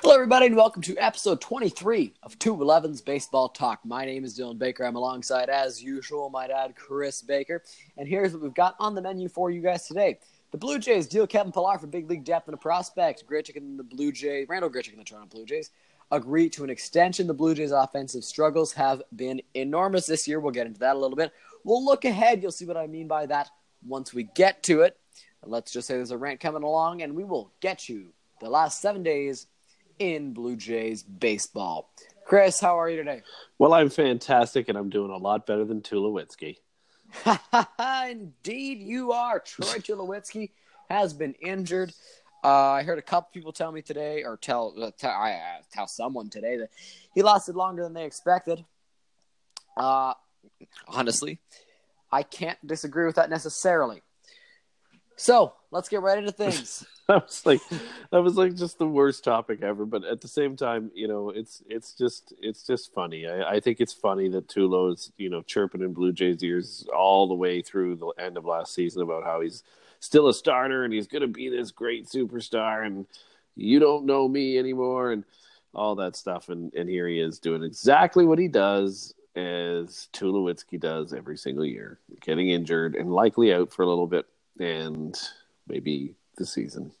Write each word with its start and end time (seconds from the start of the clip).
Hello, 0.00 0.14
everybody, 0.14 0.46
and 0.46 0.54
welcome 0.54 0.80
to 0.82 0.96
episode 0.96 1.40
23 1.40 2.14
of 2.22 2.38
211's 2.38 3.00
Baseball 3.00 3.48
Talk. 3.48 3.80
My 3.84 4.04
name 4.04 4.24
is 4.24 4.38
Dylan 4.38 4.56
Baker. 4.56 4.84
I'm 4.84 4.94
alongside, 4.94 5.48
as 5.48 5.82
usual, 5.82 6.30
my 6.30 6.46
dad, 6.46 6.76
Chris 6.76 7.20
Baker. 7.20 7.64
And 7.96 8.06
here's 8.06 8.32
what 8.32 8.40
we've 8.40 8.54
got 8.54 8.76
on 8.78 8.94
the 8.94 9.02
menu 9.02 9.28
for 9.28 9.50
you 9.50 9.60
guys 9.60 9.88
today. 9.88 10.20
The 10.52 10.56
Blue 10.56 10.78
Jays 10.78 11.08
deal 11.08 11.26
Kevin 11.26 11.50
Pillar 11.50 11.78
for 11.78 11.88
big 11.88 12.08
league 12.08 12.22
depth 12.22 12.46
and 12.46 12.54
a 12.54 12.58
prospect. 12.58 13.24
Grichuk 13.28 13.56
and 13.56 13.76
the 13.76 13.82
Blue 13.82 14.12
Jays, 14.12 14.48
Randal 14.48 14.70
Grichuk 14.70 14.92
and 14.92 15.00
the 15.00 15.04
Toronto 15.04 15.34
Blue 15.34 15.44
Jays 15.44 15.72
agree 16.12 16.48
to 16.50 16.62
an 16.62 16.70
extension. 16.70 17.26
The 17.26 17.34
Blue 17.34 17.56
Jays' 17.56 17.72
offensive 17.72 18.22
struggles 18.22 18.72
have 18.74 19.02
been 19.16 19.42
enormous 19.54 20.06
this 20.06 20.28
year. 20.28 20.38
We'll 20.38 20.52
get 20.52 20.68
into 20.68 20.78
that 20.78 20.94
a 20.94 20.98
little 20.98 21.16
bit. 21.16 21.32
We'll 21.64 21.84
look 21.84 22.04
ahead. 22.04 22.40
You'll 22.40 22.52
see 22.52 22.66
what 22.66 22.76
I 22.76 22.86
mean 22.86 23.08
by 23.08 23.26
that 23.26 23.48
once 23.84 24.14
we 24.14 24.22
get 24.22 24.62
to 24.62 24.82
it. 24.82 24.96
Let's 25.44 25.72
just 25.72 25.88
say 25.88 25.94
there's 25.96 26.12
a 26.12 26.18
rant 26.18 26.38
coming 26.38 26.62
along, 26.62 27.02
and 27.02 27.16
we 27.16 27.24
will 27.24 27.50
get 27.58 27.88
you 27.88 28.10
the 28.40 28.48
last 28.48 28.80
seven 28.80 29.02
days 29.02 29.48
in 29.98 30.32
Blue 30.32 30.56
Jays 30.56 31.02
baseball. 31.02 31.90
Chris, 32.24 32.60
how 32.60 32.78
are 32.78 32.90
you 32.90 32.96
today? 32.96 33.22
Well, 33.58 33.72
I'm 33.72 33.88
fantastic, 33.88 34.68
and 34.68 34.76
I'm 34.76 34.90
doing 34.90 35.10
a 35.10 35.16
lot 35.16 35.46
better 35.46 35.64
than 35.64 35.80
Tulowitzki. 35.80 36.56
Indeed, 38.10 38.80
you 38.80 39.12
are. 39.12 39.40
Troy 39.40 39.66
Tulowitzki 39.78 40.50
has 40.90 41.12
been 41.14 41.34
injured. 41.34 41.92
Uh, 42.44 42.70
I 42.72 42.82
heard 42.82 42.98
a 42.98 43.02
couple 43.02 43.30
people 43.32 43.52
tell 43.52 43.72
me 43.72 43.82
today, 43.82 44.24
or 44.24 44.36
tell 44.36 44.74
uh, 44.80 44.90
tell, 44.96 45.10
uh, 45.10 45.62
tell 45.72 45.88
someone 45.88 46.28
today 46.28 46.58
that 46.58 46.70
he 47.14 47.22
lasted 47.22 47.56
longer 47.56 47.82
than 47.82 47.94
they 47.94 48.04
expected. 48.04 48.64
Uh, 49.76 50.14
honestly, 50.86 51.38
I 52.12 52.22
can't 52.22 52.58
disagree 52.66 53.06
with 53.06 53.16
that 53.16 53.30
necessarily. 53.30 54.02
So 55.16 55.54
let's 55.70 55.88
get 55.88 56.02
right 56.02 56.18
into 56.18 56.30
things. 56.30 56.86
that 57.10 57.24
was 57.26 57.46
like 57.46 57.62
that 58.12 58.22
was 58.22 58.36
like 58.36 58.54
just 58.54 58.78
the 58.78 58.86
worst 58.86 59.24
topic 59.24 59.62
ever. 59.62 59.86
But 59.86 60.04
at 60.04 60.20
the 60.20 60.28
same 60.28 60.56
time, 60.56 60.90
you 60.94 61.08
know, 61.08 61.30
it's 61.30 61.62
it's 61.66 61.94
just 61.94 62.34
it's 62.38 62.64
just 62.64 62.92
funny. 62.92 63.26
I, 63.26 63.52
I 63.52 63.60
think 63.60 63.80
it's 63.80 63.94
funny 63.94 64.28
that 64.30 64.48
Tulo's 64.48 65.10
you 65.16 65.30
know 65.30 65.40
chirping 65.42 65.80
in 65.80 65.94
Blue 65.94 66.12
Jays 66.12 66.44
ears 66.44 66.86
all 66.94 67.26
the 67.26 67.34
way 67.34 67.62
through 67.62 67.96
the 67.96 68.08
end 68.22 68.36
of 68.36 68.44
last 68.44 68.74
season 68.74 69.00
about 69.00 69.24
how 69.24 69.40
he's 69.40 69.64
still 70.00 70.28
a 70.28 70.34
starter 70.34 70.84
and 70.84 70.92
he's 70.92 71.06
going 71.06 71.22
to 71.22 71.28
be 71.28 71.48
this 71.48 71.70
great 71.70 72.06
superstar 72.06 72.86
and 72.86 73.06
you 73.56 73.78
don't 73.80 74.06
know 74.06 74.28
me 74.28 74.58
anymore 74.58 75.10
and 75.12 75.24
all 75.74 75.94
that 75.96 76.14
stuff. 76.14 76.50
And 76.50 76.74
and 76.74 76.90
here 76.90 77.08
he 77.08 77.20
is 77.20 77.38
doing 77.38 77.62
exactly 77.62 78.26
what 78.26 78.38
he 78.38 78.48
does 78.48 79.14
as 79.34 80.08
Tulowitzki 80.12 80.78
does 80.78 81.14
every 81.14 81.38
single 81.38 81.64
year, 81.64 82.00
getting 82.20 82.50
injured 82.50 82.96
and 82.96 83.10
likely 83.14 83.54
out 83.54 83.72
for 83.72 83.82
a 83.82 83.88
little 83.88 84.06
bit 84.08 84.26
and 84.60 85.18
maybe 85.66 86.14
the 86.36 86.44
season. 86.46 86.92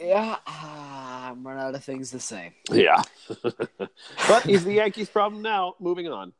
Yeah, 0.00 0.36
uh, 0.46 1.30
I'm 1.30 1.46
running 1.46 1.62
out 1.62 1.74
of 1.74 1.84
things 1.84 2.10
to 2.12 2.20
say. 2.20 2.54
Yeah. 2.70 3.02
but 4.28 4.42
he's 4.44 4.64
the 4.64 4.74
Yankees' 4.74 5.10
problem 5.10 5.42
now. 5.42 5.74
Moving 5.78 6.08
on. 6.08 6.32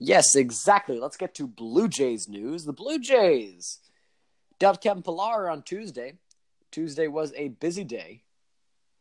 Yes, 0.00 0.34
exactly. 0.34 0.98
Let's 0.98 1.16
get 1.16 1.34
to 1.36 1.46
Blue 1.46 1.88
Jays 1.88 2.28
news. 2.28 2.64
The 2.64 2.72
Blue 2.72 2.98
Jays 2.98 3.78
dealt 4.58 4.82
Kevin 4.82 5.02
Pillar 5.02 5.48
on 5.48 5.62
Tuesday. 5.62 6.14
Tuesday 6.72 7.06
was 7.06 7.32
a 7.36 7.48
busy 7.48 7.84
day 7.84 8.22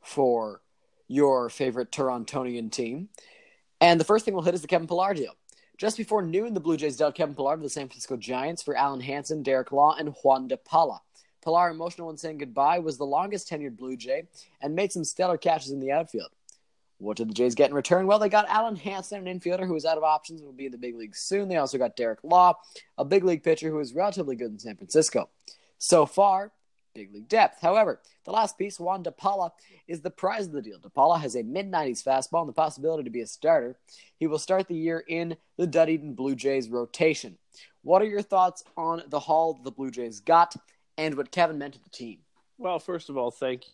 for 0.01 0.61
your 1.07 1.49
favorite 1.49 1.91
Torontonian 1.91 2.71
team. 2.71 3.09
And 3.81 3.99
the 3.99 4.05
first 4.05 4.25
thing 4.25 4.35
we'll 4.35 4.43
hit 4.43 4.53
is 4.53 4.61
the 4.61 4.67
Kevin 4.67 4.87
Pillar 4.87 5.15
deal. 5.15 5.33
Just 5.77 5.97
before 5.97 6.21
noon, 6.21 6.53
the 6.53 6.59
Blue 6.59 6.77
Jays 6.77 6.97
dealt 6.97 7.15
Kevin 7.15 7.35
Pillar 7.35 7.57
to 7.57 7.63
the 7.63 7.69
San 7.69 7.87
Francisco 7.87 8.15
Giants 8.15 8.61
for 8.61 8.75
Alen 8.75 9.01
Hanson, 9.01 9.41
Derek 9.41 9.71
Law, 9.71 9.95
and 9.97 10.13
Juan 10.23 10.47
De 10.47 10.55
Paula. 10.55 11.01
Pillar, 11.43 11.69
emotional 11.69 12.07
when 12.07 12.17
saying 12.17 12.37
goodbye, 12.37 12.79
was 12.79 12.97
the 12.97 13.05
longest 13.05 13.49
tenured 13.49 13.77
Blue 13.77 13.97
Jay 13.97 14.27
and 14.61 14.75
made 14.75 14.91
some 14.91 15.03
stellar 15.03 15.37
catches 15.37 15.71
in 15.71 15.79
the 15.79 15.91
outfield. 15.91 16.29
What 16.99 17.17
did 17.17 17.29
the 17.29 17.33
Jays 17.33 17.55
get 17.55 17.69
in 17.69 17.75
return? 17.75 18.07
Well, 18.07 18.19
they 18.19 18.29
got 18.29 18.47
Alen 18.47 18.77
Hanson, 18.77 19.27
an 19.27 19.39
infielder 19.39 19.67
who 19.67 19.75
is 19.75 19.85
out 19.85 19.97
of 19.97 20.03
options 20.03 20.39
and 20.39 20.47
will 20.47 20.53
be 20.53 20.67
in 20.67 20.71
the 20.71 20.77
big 20.77 20.95
leagues 20.95 21.19
soon. 21.19 21.49
They 21.49 21.57
also 21.57 21.77
got 21.77 21.97
Derek 21.97 22.19
Law, 22.23 22.53
a 22.97 23.03
big 23.03 23.25
league 23.25 23.43
pitcher 23.43 23.69
who 23.69 23.79
is 23.79 23.93
relatively 23.93 24.35
good 24.35 24.51
in 24.51 24.59
San 24.59 24.77
Francisco. 24.77 25.29
So 25.77 26.05
far, 26.05 26.53
big 26.93 27.13
league 27.13 27.27
depth. 27.27 27.61
However, 27.61 27.99
the 28.23 28.31
last 28.31 28.57
piece, 28.57 28.79
Juan 28.79 29.03
De 29.03 29.11
Paula, 29.11 29.51
is 29.87 30.01
the 30.01 30.09
prize 30.09 30.45
of 30.45 30.53
the 30.53 30.61
deal. 30.61 30.79
De 30.79 30.89
Paula 30.89 31.19
has 31.19 31.35
a 31.35 31.43
mid 31.43 31.69
90s 31.69 32.03
fastball 32.03 32.41
and 32.41 32.49
the 32.49 32.53
possibility 32.53 33.03
to 33.03 33.09
be 33.09 33.21
a 33.21 33.27
starter. 33.27 33.75
He 34.17 34.27
will 34.27 34.39
start 34.39 34.67
the 34.67 34.75
year 34.75 35.03
in 35.07 35.35
the 35.57 35.67
Dunedin 35.67 36.13
Blue 36.13 36.35
Jays 36.35 36.69
rotation. 36.69 37.37
What 37.81 38.01
are 38.01 38.05
your 38.05 38.21
thoughts 38.21 38.63
on 38.77 39.03
the 39.07 39.19
haul 39.19 39.59
the 39.61 39.71
Blue 39.71 39.91
Jays 39.91 40.21
got 40.21 40.55
and 40.97 41.15
what 41.15 41.31
Kevin 41.31 41.57
meant 41.57 41.73
to 41.75 41.83
the 41.83 41.89
team? 41.89 42.19
Well, 42.57 42.79
first 42.79 43.09
of 43.09 43.17
all, 43.17 43.31
thank 43.31 43.67
you. 43.67 43.73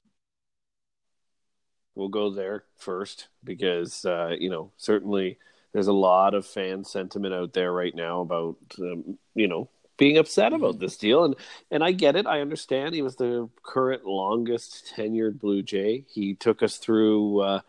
We'll 1.95 2.09
go 2.09 2.29
there 2.29 2.63
first 2.77 3.27
because, 3.43 4.05
uh, 4.05 4.35
you 4.39 4.49
know, 4.49 4.71
certainly 4.77 5.37
there's 5.73 5.87
a 5.87 5.93
lot 5.93 6.33
of 6.33 6.45
fan 6.45 6.83
sentiment 6.83 7.33
out 7.33 7.53
there 7.53 7.71
right 7.73 7.93
now 7.93 8.21
about, 8.21 8.55
um, 8.79 9.17
you 9.35 9.47
know, 9.47 9.69
being 9.99 10.17
upset 10.17 10.53
about 10.53 10.79
this 10.79 10.97
deal 10.97 11.25
and 11.25 11.35
and 11.69 11.83
I 11.83 11.91
get 11.91 12.15
it 12.15 12.25
I 12.25 12.39
understand 12.39 12.95
he 12.95 13.01
was 13.01 13.17
the 13.17 13.49
current 13.61 14.05
longest 14.05 14.93
tenured 14.95 15.39
Blue 15.39 15.61
Jay 15.61 16.05
he 16.09 16.33
took 16.33 16.63
us 16.63 16.77
through 16.77 17.41
uh, 17.41 17.59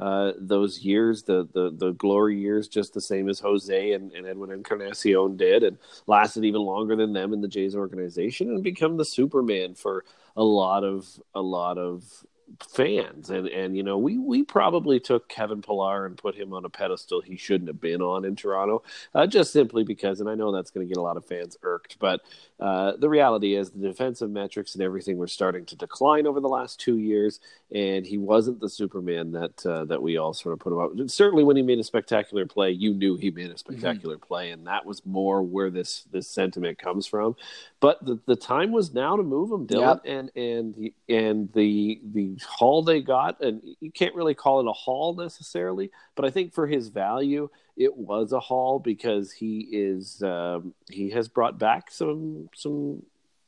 uh, 0.00 0.32
those 0.38 0.80
years 0.80 1.22
the, 1.22 1.46
the 1.52 1.70
the 1.76 1.92
glory 1.92 2.38
years 2.38 2.68
just 2.68 2.94
the 2.94 3.00
same 3.00 3.28
as 3.28 3.38
Jose 3.40 3.92
and, 3.92 4.12
and 4.12 4.26
Edwin 4.26 4.50
Encarnacion 4.50 5.36
did 5.36 5.62
and 5.62 5.78
lasted 6.06 6.44
even 6.44 6.62
longer 6.62 6.96
than 6.96 7.12
them 7.12 7.32
in 7.32 7.40
the 7.40 7.48
Jays 7.48 7.76
organization 7.76 8.48
and 8.48 8.62
become 8.62 8.96
the 8.96 9.04
Superman 9.04 9.74
for 9.74 10.04
a 10.36 10.42
lot 10.42 10.84
of 10.84 11.20
a 11.34 11.42
lot 11.42 11.76
of 11.76 12.24
fans 12.68 13.30
and 13.30 13.46
and 13.48 13.76
you 13.76 13.82
know 13.82 13.96
we 13.96 14.18
we 14.18 14.42
probably 14.42 14.98
took 14.98 15.28
Kevin 15.28 15.62
Pillar 15.62 16.06
and 16.06 16.16
put 16.16 16.34
him 16.34 16.52
on 16.52 16.64
a 16.64 16.68
pedestal 16.68 17.20
he 17.20 17.36
shouldn't 17.36 17.68
have 17.68 17.80
been 17.80 18.02
on 18.02 18.24
in 18.24 18.36
Toronto 18.36 18.82
uh, 19.14 19.26
just 19.26 19.52
simply 19.52 19.84
because 19.84 20.20
and 20.20 20.28
I 20.28 20.34
know 20.34 20.52
that's 20.52 20.70
going 20.70 20.86
to 20.86 20.92
get 20.92 20.98
a 20.98 21.02
lot 21.02 21.16
of 21.16 21.24
fans 21.24 21.56
irked 21.62 21.98
but 21.98 22.20
uh, 22.60 22.92
the 22.98 23.08
reality 23.08 23.54
is 23.54 23.70
the 23.70 23.88
defensive 23.88 24.30
metrics 24.30 24.74
and 24.74 24.82
everything 24.82 25.16
were 25.16 25.26
starting 25.26 25.64
to 25.64 25.74
decline 25.76 26.26
over 26.26 26.40
the 26.40 26.48
last 26.48 26.78
two 26.78 26.98
years, 26.98 27.40
and 27.74 28.04
he 28.04 28.18
wasn't 28.18 28.60
the 28.60 28.68
Superman 28.68 29.32
that 29.32 29.64
uh, 29.64 29.86
that 29.86 30.02
we 30.02 30.18
all 30.18 30.34
sort 30.34 30.52
of 30.52 30.58
put 30.58 30.72
him 30.72 30.78
up. 30.78 31.10
Certainly, 31.10 31.44
when 31.44 31.56
he 31.56 31.62
made 31.62 31.78
a 31.78 31.84
spectacular 31.84 32.44
play, 32.44 32.70
you 32.70 32.92
knew 32.92 33.16
he 33.16 33.30
made 33.30 33.50
a 33.50 33.56
spectacular 33.56 34.16
mm-hmm. 34.16 34.26
play, 34.26 34.50
and 34.50 34.66
that 34.66 34.84
was 34.84 35.04
more 35.06 35.42
where 35.42 35.70
this 35.70 36.04
this 36.12 36.28
sentiment 36.28 36.78
comes 36.78 37.06
from. 37.06 37.34
But 37.80 38.04
the, 38.04 38.18
the 38.26 38.36
time 38.36 38.72
was 38.72 38.92
now 38.92 39.16
to 39.16 39.22
move 39.22 39.50
him, 39.50 39.66
Dylan, 39.66 40.00
yep. 40.04 40.12
and 40.18 40.30
and 40.36 40.90
and 41.08 41.52
the 41.54 41.98
the 42.12 42.36
haul 42.44 42.82
they 42.82 43.00
got, 43.00 43.40
and 43.40 43.60
you 43.80 43.90
can't 43.90 44.14
really 44.14 44.34
call 44.34 44.60
it 44.60 44.68
a 44.68 44.72
haul 44.72 45.14
necessarily, 45.14 45.90
but 46.14 46.24
I 46.24 46.30
think 46.30 46.52
for 46.52 46.66
his 46.66 46.88
value 46.88 47.48
it 47.76 47.96
was 47.96 48.32
a 48.32 48.40
haul 48.40 48.78
because 48.78 49.32
he 49.32 49.68
is 49.72 50.22
um, 50.22 50.74
he 50.90 51.10
has 51.10 51.28
brought 51.28 51.58
back 51.58 51.90
some 51.90 52.50
some 52.54 53.02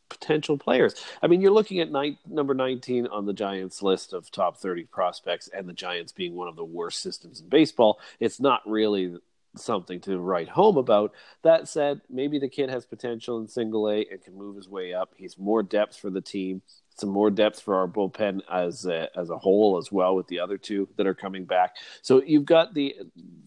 potential 0.09 0.59
players. 0.59 0.95
I 1.23 1.27
mean, 1.27 1.41
you're 1.41 1.53
looking 1.53 1.81
at 1.81 1.91
number 2.29 2.55
19 2.55 3.07
on 3.07 3.27
the 3.27 3.33
Giants 3.33 3.83
list 3.83 4.13
of 4.13 4.31
top 4.31 4.59
30 4.59 4.85
prospects, 4.85 5.49
and 5.49 5.69
the 5.69 5.73
Giants 5.73 6.13
being 6.13 6.35
one 6.35 6.49
of 6.49 6.57
the 6.57 6.65
worst 6.65 7.03
systems 7.03 7.41
in 7.41 7.49
baseball. 7.49 7.99
It's 8.21 8.41
not 8.41 8.61
really 8.67 9.17
something 9.57 10.01
to 10.01 10.19
write 10.19 10.49
home 10.49 10.77
about. 10.77 11.13
That 11.43 11.69
said, 11.69 12.01
maybe 12.09 12.39
the 12.39 12.49
kid 12.49 12.71
has 12.71 12.87
potential 12.87 13.39
in 13.39 13.49
single 13.49 13.89
A 13.89 14.07
and 14.11 14.23
can 14.23 14.35
move 14.35 14.57
his 14.57 14.69
way 14.69 14.95
up. 14.95 15.13
He's 15.17 15.39
more 15.39 15.63
depth 15.63 15.97
for 15.97 16.11
the 16.11 16.21
team 16.21 16.63
some 16.97 17.11
more 17.11 17.31
depth 17.31 17.61
for 17.61 17.77
our 17.77 17.89
bullpen 17.89 18.41
as 18.51 18.87
a, 18.87 19.09
as 19.17 19.31
a 19.31 19.39
whole 19.39 19.79
as 19.79 19.91
well 19.91 20.15
with 20.15 20.27
the 20.29 20.41
other 20.41 20.59
two 20.59 20.89
that 20.97 21.07
are 21.07 21.15
coming 21.15 21.45
back. 21.45 21.77
So 22.03 22.23
you've 22.23 22.45
got 22.45 22.75
the 22.75 22.97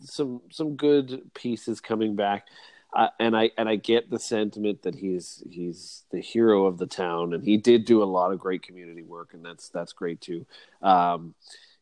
some 0.01 0.41
some 0.51 0.75
good 0.75 1.22
pieces 1.33 1.81
coming 1.81 2.16
back. 2.16 2.47
Uh, 2.95 3.09
and 3.19 3.35
I 3.35 3.51
and 3.57 3.67
I 3.67 3.75
get 3.75 4.09
the 4.09 4.19
sentiment 4.19 4.84
that 4.84 4.95
he's 4.95 5.44
he's 5.50 6.03
the 6.11 6.22
hero 6.22 6.66
of 6.66 6.78
the 6.78 6.85
town, 6.85 7.34
and 7.34 7.44
he 7.44 7.57
did 7.57 7.84
do 7.84 8.01
a 8.01 8.05
lot 8.05 8.31
of 8.31 8.39
great 8.39 8.63
community 8.63 9.03
work, 9.03 9.34
and 9.34 9.44
that's 9.44 9.67
that's 9.67 9.91
great 9.91 10.22
too. 10.22 10.45
Um, 10.81 11.35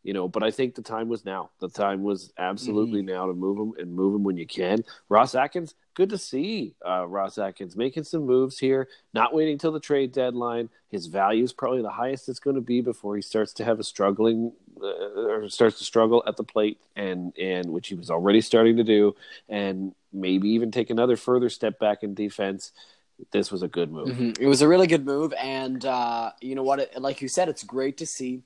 you 0.03 0.13
know, 0.13 0.27
but 0.27 0.43
I 0.43 0.51
think 0.51 0.75
the 0.75 0.81
time 0.81 1.07
was 1.07 1.23
now. 1.23 1.49
The 1.59 1.69
time 1.69 2.03
was 2.03 2.33
absolutely 2.37 2.99
mm-hmm. 2.99 3.13
now 3.13 3.27
to 3.27 3.33
move 3.33 3.57
him 3.57 3.73
and 3.79 3.95
move 3.95 4.13
him 4.13 4.23
when 4.23 4.37
you 4.37 4.45
can. 4.45 4.83
Ross 5.07 5.33
Atkins, 5.33 5.75
good 5.93 6.09
to 6.09 6.17
see 6.17 6.75
uh, 6.85 7.07
Ross 7.07 7.37
Atkins 7.37 7.77
making 7.77 8.03
some 8.03 8.25
moves 8.25 8.59
here, 8.59 8.89
not 9.13 9.33
waiting 9.33 9.57
till 9.57 9.71
the 9.71 9.79
trade 9.79 10.11
deadline. 10.11 10.69
His 10.89 11.07
value 11.07 11.43
is 11.43 11.53
probably 11.53 11.81
the 11.81 11.89
highest 11.89 12.27
it's 12.27 12.39
going 12.39 12.57
to 12.57 12.61
be 12.61 12.81
before 12.81 13.15
he 13.15 13.21
starts 13.21 13.53
to 13.53 13.65
have 13.65 13.79
a 13.79 13.83
struggling 13.83 14.51
uh, 14.81 14.87
or 14.87 15.49
starts 15.49 15.77
to 15.77 15.85
struggle 15.85 16.21
at 16.27 16.35
the 16.35 16.43
plate, 16.43 16.79
and 16.97 17.35
and 17.37 17.71
which 17.71 17.87
he 17.87 17.95
was 17.95 18.11
already 18.11 18.41
starting 18.41 18.75
to 18.77 18.83
do, 18.83 19.15
and 19.47 19.95
maybe 20.11 20.49
even 20.49 20.69
take 20.69 20.89
another 20.89 21.15
further 21.15 21.49
step 21.49 21.79
back 21.79 22.03
in 22.03 22.13
defense. 22.13 22.73
This 23.31 23.51
was 23.51 23.63
a 23.63 23.69
good 23.69 23.89
move. 23.89 24.09
Mm-hmm. 24.09 24.43
It 24.43 24.47
was 24.47 24.61
a 24.61 24.67
really 24.67 24.87
good 24.87 25.05
move, 25.05 25.33
and 25.39 25.85
uh, 25.85 26.31
you 26.41 26.55
know 26.55 26.63
what? 26.63 26.79
It, 26.79 27.01
like 27.01 27.21
you 27.21 27.29
said, 27.29 27.47
it's 27.47 27.63
great 27.63 27.97
to 27.97 28.05
see 28.05 28.41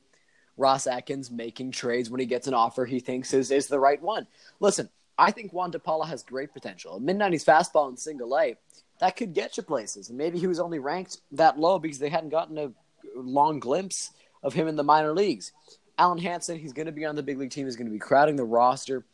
Ross 0.58 0.88
Atkins 0.88 1.32
making 1.32 1.72
trades 1.72 2.10
when 2.10 2.20
he 2.20 2.26
gets 2.26 2.48
an 2.48 2.54
offer 2.54 2.86
he 2.86 3.00
thinks 3.00 3.34
is, 3.34 3.52
is 3.52 3.68
the 3.68 3.80
right 3.80 4.02
one. 4.02 4.28
Listen, 4.60 4.90
I 5.18 5.32
think 5.32 5.54
Juan 5.54 5.72
De 5.72 5.80
Paula 5.80 6.06
has 6.08 6.24
great 6.24 6.54
potential. 6.54 7.00
Mid 7.00 7.18
90s 7.18 7.46
fastball 7.46 7.90
in 7.90 7.98
single 7.98 8.38
A, 8.38 8.56
that 9.00 9.16
could 9.16 9.34
get 9.34 9.58
you 9.58 9.64
places. 9.64 10.10
And 10.10 10.18
maybe 10.18 10.40
he 10.40 10.48
was 10.48 10.60
only 10.60 10.80
ranked 10.80 11.20
that 11.32 11.60
low 11.60 11.80
because 11.80 12.00
they 12.00 12.10
hadn't 12.10 12.30
gotten 12.30 12.58
a 12.58 12.72
long 13.16 13.60
glimpse 13.60 14.12
of 14.44 14.54
him 14.54 14.68
in 14.68 14.76
the 14.76 14.84
minor 14.84 15.14
leagues. 15.14 15.52
Alen 16.00 16.22
Hanson, 16.22 16.60
he's 16.60 16.74
going 16.74 16.86
to 16.86 16.92
be 16.92 17.06
on 17.06 17.16
the 17.16 17.24
big 17.24 17.38
league 17.38 17.52
team. 17.52 17.66
He's 17.66 17.76
going 17.76 17.88
to 17.88 17.94
be 17.94 18.00
crowding 18.00 18.36
the 18.36 18.44
roster. 18.44 19.06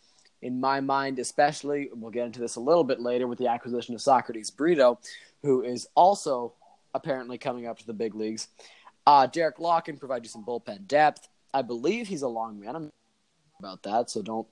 In 0.42 0.60
my 0.60 0.82
mind, 0.82 1.20
especially, 1.20 1.90
we'll 1.94 2.12
get 2.12 2.26
into 2.26 2.42
this 2.42 2.58
a 2.58 2.60
little 2.60 2.84
bit 2.84 3.00
later 3.00 3.28
with 3.28 3.40
the 3.40 3.48
acquisition 3.48 3.96
of 3.96 4.02
Socrates 4.02 4.52
Brito, 4.52 5.00
who 5.42 5.64
is 5.64 5.88
also 5.96 6.54
apparently 6.94 7.38
coming 7.38 7.66
up 7.66 7.80
to 7.80 7.88
the 7.88 7.94
big 7.94 8.14
leagues. 8.14 8.50
Uh, 9.08 9.26
Derek 9.28 9.56
can 9.86 9.98
provide 9.98 10.24
you 10.24 10.30
some 10.30 10.44
bullpen 10.44 10.86
depth. 10.88 11.30
I 11.54 11.62
believe 11.62 12.08
he's 12.08 12.24
a 12.24 12.28
long 12.28 12.60
man. 12.60 12.76
I'm 12.76 12.92
about 13.60 13.84
that, 13.84 14.10
so 14.10 14.22
don't 14.22 14.48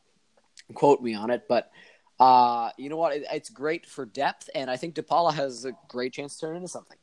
quote 0.73 1.01
me 1.01 1.13
on 1.13 1.29
it. 1.31 1.47
But 1.47 1.71
uh, 2.19 2.69
you 2.77 2.89
know 2.89 2.97
what? 2.97 3.15
It, 3.15 3.25
it's 3.31 3.49
great 3.49 3.85
for 3.85 4.05
depth, 4.05 4.49
and 4.53 4.69
I 4.69 4.77
think 4.77 4.95
DePaula 4.95 5.33
has 5.33 5.65
a 5.65 5.73
great 5.87 6.13
chance 6.13 6.35
to 6.35 6.47
turn 6.47 6.55
into 6.55 6.67
something. 6.67 6.97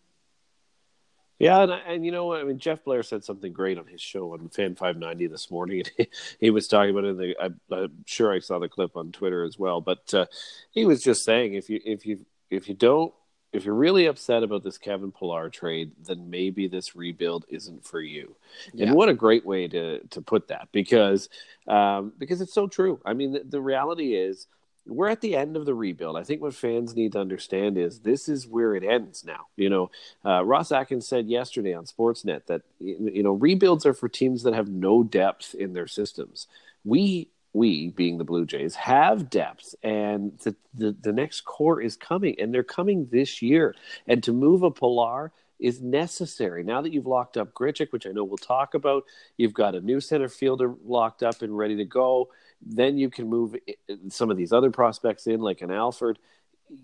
Yeah, 1.38 1.62
and, 1.62 1.72
and 1.72 2.04
you 2.04 2.10
know 2.10 2.26
what? 2.26 2.40
I 2.40 2.44
mean, 2.44 2.58
Jeff 2.58 2.82
Blair 2.82 3.02
said 3.04 3.22
something 3.22 3.52
great 3.52 3.78
on 3.78 3.86
his 3.86 4.00
show 4.00 4.32
on 4.32 4.48
Fan 4.48 4.74
590 4.74 5.26
this 5.28 5.50
morning. 5.50 5.84
He, 5.96 6.08
he 6.40 6.50
was 6.50 6.66
talking 6.66 6.90
about 6.90 7.04
it. 7.04 7.16
The, 7.16 7.36
I, 7.40 7.76
am 7.82 8.04
sure 8.06 8.32
I 8.32 8.40
saw 8.40 8.58
the 8.58 8.68
clip 8.68 8.96
on 8.96 9.12
Twitter 9.12 9.44
as 9.44 9.58
well, 9.58 9.80
but 9.80 10.12
uh, 10.12 10.26
he 10.70 10.84
was 10.84 11.02
just 11.02 11.24
saying 11.24 11.54
if 11.54 11.70
you 11.70 11.80
if 11.84 12.06
you 12.06 12.26
if 12.50 12.68
you 12.68 12.74
don't 12.74 13.12
if 13.52 13.64
you're 13.64 13.74
really 13.74 14.06
upset 14.06 14.42
about 14.42 14.62
this 14.62 14.78
Kevin 14.78 15.10
Pillar 15.10 15.48
trade, 15.48 15.92
then 16.06 16.28
maybe 16.28 16.68
this 16.68 16.94
rebuild 16.94 17.46
isn't 17.48 17.84
for 17.84 18.00
you. 18.00 18.36
Yeah. 18.74 18.86
And 18.86 18.94
what 18.94 19.08
a 19.08 19.14
great 19.14 19.46
way 19.46 19.68
to 19.68 20.00
to 20.00 20.20
put 20.20 20.48
that 20.48 20.68
because 20.72 21.28
um, 21.66 22.12
because 22.18 22.40
it's 22.40 22.52
so 22.52 22.66
true. 22.66 23.00
I 23.04 23.14
mean, 23.14 23.32
the, 23.32 23.42
the 23.44 23.60
reality 23.60 24.14
is 24.14 24.46
we're 24.86 25.08
at 25.08 25.20
the 25.20 25.36
end 25.36 25.56
of 25.56 25.66
the 25.66 25.74
rebuild. 25.74 26.16
I 26.16 26.24
think 26.24 26.40
what 26.40 26.54
fans 26.54 26.94
need 26.94 27.12
to 27.12 27.20
understand 27.20 27.76
is 27.78 28.00
this 28.00 28.28
is 28.28 28.46
where 28.46 28.74
it 28.74 28.84
ends 28.84 29.24
now. 29.24 29.46
You 29.56 29.70
know, 29.70 29.90
uh, 30.24 30.44
Ross 30.44 30.72
Atkins 30.72 31.06
said 31.06 31.28
yesterday 31.28 31.74
on 31.74 31.84
Sportsnet 31.84 32.46
that 32.46 32.62
you 32.80 33.22
know 33.22 33.32
rebuilds 33.32 33.86
are 33.86 33.94
for 33.94 34.08
teams 34.08 34.42
that 34.42 34.54
have 34.54 34.68
no 34.68 35.02
depth 35.02 35.54
in 35.54 35.72
their 35.72 35.86
systems. 35.86 36.46
We 36.84 37.28
we 37.52 37.88
being 37.88 38.18
the 38.18 38.24
Blue 38.24 38.44
Jays 38.44 38.74
have 38.74 39.30
depth, 39.30 39.74
and 39.82 40.38
the, 40.44 40.54
the 40.74 40.96
the 41.00 41.12
next 41.12 41.42
core 41.42 41.80
is 41.80 41.96
coming, 41.96 42.36
and 42.38 42.52
they're 42.52 42.62
coming 42.62 43.08
this 43.10 43.42
year. 43.42 43.74
And 44.06 44.22
to 44.24 44.32
move 44.32 44.62
a 44.62 44.70
Pillar 44.70 45.32
is 45.58 45.80
necessary. 45.80 46.62
Now 46.62 46.82
that 46.82 46.92
you've 46.92 47.06
locked 47.06 47.36
up 47.36 47.52
Grichuk, 47.52 47.90
which 47.90 48.06
I 48.06 48.10
know 48.10 48.24
we'll 48.24 48.36
talk 48.36 48.74
about, 48.74 49.04
you've 49.36 49.54
got 49.54 49.74
a 49.74 49.80
new 49.80 50.00
center 50.00 50.28
fielder 50.28 50.74
locked 50.84 51.22
up 51.22 51.42
and 51.42 51.56
ready 51.56 51.76
to 51.76 51.84
go. 51.84 52.28
Then 52.64 52.98
you 52.98 53.10
can 53.10 53.28
move 53.28 53.56
some 54.08 54.30
of 54.30 54.36
these 54.36 54.52
other 54.52 54.70
prospects 54.70 55.26
in, 55.26 55.40
like 55.40 55.62
an 55.62 55.70
Alford. 55.70 56.18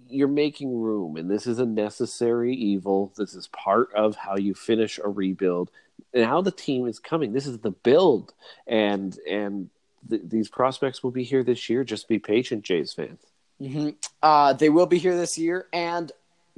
You're 0.09 0.29
making 0.29 0.75
room, 0.81 1.17
and 1.17 1.31
this 1.31 1.47
is 1.47 1.59
a 1.59 1.67
necessary 1.67 2.55
evil. 2.55 3.13
This 3.17 3.35
is 3.35 3.49
part 3.49 3.93
of 3.95 4.17
how 4.17 4.37
you 4.37 4.55
finish 4.55 4.99
a 4.99 5.09
rebuild 5.09 5.71
and 6.13 6.25
how 6.25 6.41
the 6.41 6.51
team 6.51 6.87
is 6.87 6.99
coming. 6.99 7.33
This 7.33 7.47
is 7.47 7.59
the 7.59 7.71
build, 7.71 8.33
and 8.67 9.17
and 9.29 9.69
th- 10.09 10.23
these 10.25 10.49
prospects 10.49 11.03
will 11.03 11.11
be 11.11 11.25
here 11.25 11.43
this 11.43 11.69
year. 11.69 11.85
Just 11.85 12.09
be 12.09 12.19
patient, 12.19 12.65
Jays 12.65 12.93
fans. 12.93 13.21
Mm-hmm. 13.61 13.91
Uh, 14.23 14.53
they 14.53 14.69
will 14.69 14.87
be 14.87 14.99
here 14.99 15.17
this 15.17 15.39
year, 15.39 15.67
and 15.73 16.11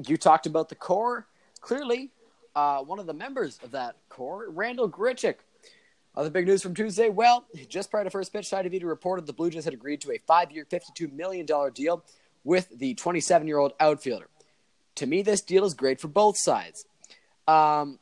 you 0.06 0.16
talked 0.16 0.46
about 0.46 0.68
the 0.68 0.74
core. 0.74 1.26
Clearly, 1.60 2.10
uh, 2.54 2.78
one 2.78 2.98
of 2.98 3.06
the 3.06 3.14
members 3.14 3.58
of 3.62 3.72
that 3.72 3.96
core, 4.08 4.46
Randal 4.48 4.88
Grichuk, 4.88 5.36
other 6.16 6.30
big 6.30 6.46
news 6.46 6.62
from 6.62 6.74
Tuesday. 6.74 7.10
Well, 7.10 7.44
just 7.68 7.90
prior 7.90 8.04
to 8.04 8.10
first 8.10 8.32
pitch, 8.32 8.46
Shi 8.46 8.56
Davidi 8.56 8.84
reported 8.84 9.26
the 9.26 9.32
Blue 9.32 9.50
Jays 9.50 9.64
had 9.64 9.74
agreed 9.74 10.00
to 10.02 10.12
a 10.12 10.18
five-year, 10.26 10.64
$52 10.64 11.12
million 11.12 11.46
deal 11.74 12.02
with 12.44 12.68
the 12.78 12.94
27-year-old 12.94 13.74
outfielder. 13.78 14.28
To 14.96 15.06
me, 15.06 15.20
this 15.20 15.42
deal 15.42 15.64
is 15.64 15.74
great 15.74 16.00
for 16.00 16.08
both 16.08 16.36
sides. 16.38 16.86
Um, 17.46 17.98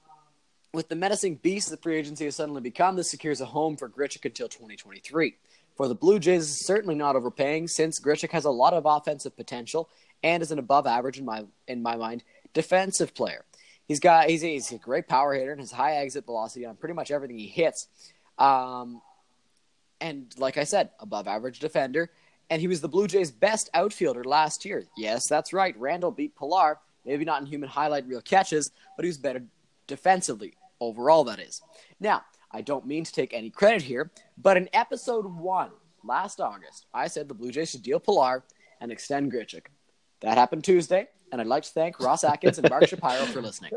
with 0.75 0.89
the 0.89 0.97
menacing 0.97 1.37
beast 1.37 1.71
that 1.71 1.83
free 1.83 1.97
agency 1.97 2.25
has 2.25 2.37
suddenly 2.37 2.61
become, 2.61 2.97
this 2.97 3.11
secures 3.11 3.41
a 3.41 3.47
home 3.47 3.77
for 3.77 3.89
Grichuk 3.89 4.25
until 4.25 4.49
2023. 4.49 5.37
For 5.77 5.89
the 5.89 5.95
Blue 5.95 6.19
Jays, 6.19 6.43
is 6.43 6.67
certainly 6.67 6.95
not 6.95 7.17
overpaying 7.17 7.69
since 7.69 8.01
Grichuk 8.01 8.31
has 8.31 8.45
a 8.45 8.51
lot 8.51 8.75
of 8.75 8.85
offensive 8.85 9.37
potential 9.37 9.89
and 10.23 10.43
is 10.43 10.51
an 10.51 10.59
above 10.59 10.87
average 10.87 11.19
in 11.19 11.25
my 11.25 11.45
in 11.67 11.83
my 11.83 11.97
mind 11.97 12.25
defensive 12.53 13.15
player. 13.15 13.45
He's 13.87 14.01
got 14.01 14.29
he's 14.29 14.45
a, 14.45 14.53
he's 14.53 14.73
a 14.73 14.79
great 14.79 15.09
power 15.09 15.35
hitter 15.35 15.53
and 15.53 15.61
has 15.61 15.73
high 15.73 15.97
exit 15.97 16.27
velocity 16.27 16.67
on 16.67 16.77
pretty 16.77 16.95
much 16.95 17.11
everything 17.11 17.39
he 17.39 17.49
hits. 17.49 17.89
Um, 18.39 19.01
and 20.01 20.33
like 20.39 20.59
I 20.59 20.65
said, 20.65 20.91
above 21.01 21.27
average 21.29 21.61
defender. 21.61 22.11
And 22.51 22.61
he 22.61 22.69
was 22.69 22.83
the 22.83 22.89
Blue 22.89 23.07
Jays' 23.07 23.31
best 23.31 23.71
outfielder 23.73 24.23
last 24.23 24.65
year. 24.65 24.85
Yes, 24.99 25.27
that's 25.29 25.53
right. 25.53 25.75
Randal 25.79 26.11
beat 26.11 26.37
Pillar, 26.37 26.79
maybe 27.05 27.25
not 27.25 27.41
in 27.41 27.47
human 27.47 27.71
highlight 27.71 28.07
reel 28.07 28.21
catches, 28.21 28.71
but 28.97 29.05
he 29.05 29.09
was 29.09 29.17
better 29.17 29.43
defensively 29.87 30.55
overall. 30.81 31.25
That 31.25 31.39
is. 31.39 31.63
Now, 32.01 32.25
I 32.51 32.61
don't 32.61 32.87
mean 32.87 33.05
to 33.05 33.13
take 33.13 33.35
any 33.35 33.51
credit 33.51 33.83
here, 33.83 34.11
but 34.39 34.57
in 34.57 34.69
episode 34.73 35.27
one 35.27 35.71
last 36.03 36.41
August, 36.41 36.87
I 36.95 37.09
said 37.09 37.29
the 37.29 37.35
Blue 37.35 37.51
Jays 37.51 37.71
should 37.71 37.83
deal 37.83 38.01
Pillar 38.01 38.45
and 38.81 38.93
extend 38.93 39.33
Grichuk. 39.33 39.67
That 40.21 40.39
happened 40.39 40.65
Tuesday 40.65 41.09
and 41.35 41.41
I'd 41.41 41.49
like 41.49 41.65
to 41.65 41.71
thank 41.71 41.99
Ross 41.99 42.23
Atkins 42.23 42.59
and 42.59 42.71
Mark 42.71 42.87
Shapiro 42.87 43.27
for 43.27 43.43
listening. 43.43 43.73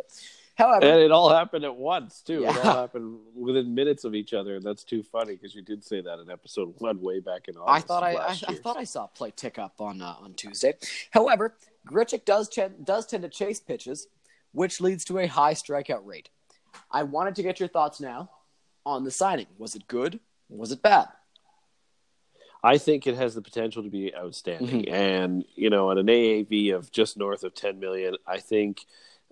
However, 0.56 0.86
and 0.86 1.02
it 1.02 1.12
all 1.12 1.30
happened 1.30 1.66
at 1.66 1.76
once 1.76 2.22
too. 2.22 2.42
Yeah. 2.42 2.52
It 2.52 2.66
all 2.66 2.82
happened 2.82 3.20
within 3.36 3.74
minutes 3.74 4.04
of 4.04 4.14
each 4.14 4.34
other. 4.34 4.56
And 4.56 4.64
that's 4.64 4.84
too 4.84 5.02
funny 5.02 5.34
because 5.34 5.56
you 5.56 5.64
did 5.64 5.84
say 5.84 6.02
that 6.02 6.20
in 6.20 6.30
episode 6.30 6.76
one 6.78 7.02
way 7.02 7.20
back 7.20 7.48
in 7.48 7.58
August. 7.58 7.86
I 7.86 7.88
thought 7.88 8.04
I, 8.04 8.14
I, 8.14 8.38
I, 8.48 8.54
thought 8.56 8.78
I 8.78 8.84
saw 8.84 9.08
play 9.08 9.34
tick 9.36 9.58
up 9.58 9.82
on 9.82 10.04
uh, 10.04 10.16
on 10.20 10.36
Tuesday. 10.36 10.74
However, 11.10 11.56
Grichuk 11.88 12.26
does 12.26 12.48
ch- 12.48 12.60
does 12.84 13.08
tend 13.08 13.24
to 13.24 13.30
chase 13.30 13.60
pitches, 13.60 14.08
which 14.52 14.80
leads 14.80 15.04
to 15.06 15.18
a 15.18 15.26
high 15.26 15.56
strikeout 15.56 16.06
rate. 16.06 16.30
I 16.92 17.04
wanted 17.04 17.36
to 17.36 17.44
get 17.44 17.60
your 17.60 17.70
thoughts 17.70 18.00
now 18.00 18.30
on 18.86 19.04
the 19.04 19.12
signing. 19.12 19.48
Was 19.58 19.76
it 19.76 19.88
good? 19.88 20.20
Was 20.50 20.72
it 20.72 20.82
bad? 20.82 21.08
I 22.64 22.78
think 22.78 23.06
it 23.06 23.16
has 23.16 23.36
the 23.36 23.42
potential 23.42 23.84
to 23.84 23.90
be 23.90 24.16
outstanding. 24.16 24.84
Mm-hmm. 24.84 24.94
And, 24.94 25.46
you 25.56 25.70
know, 25.70 25.92
at 25.92 25.98
an 25.98 26.08
AAV 26.08 26.76
of 26.76 26.92
just 26.92 27.18
north 27.18 27.44
of 27.44 27.54
10 27.54 27.80
million, 27.80 28.16
I 28.26 28.40
think, 28.40 28.86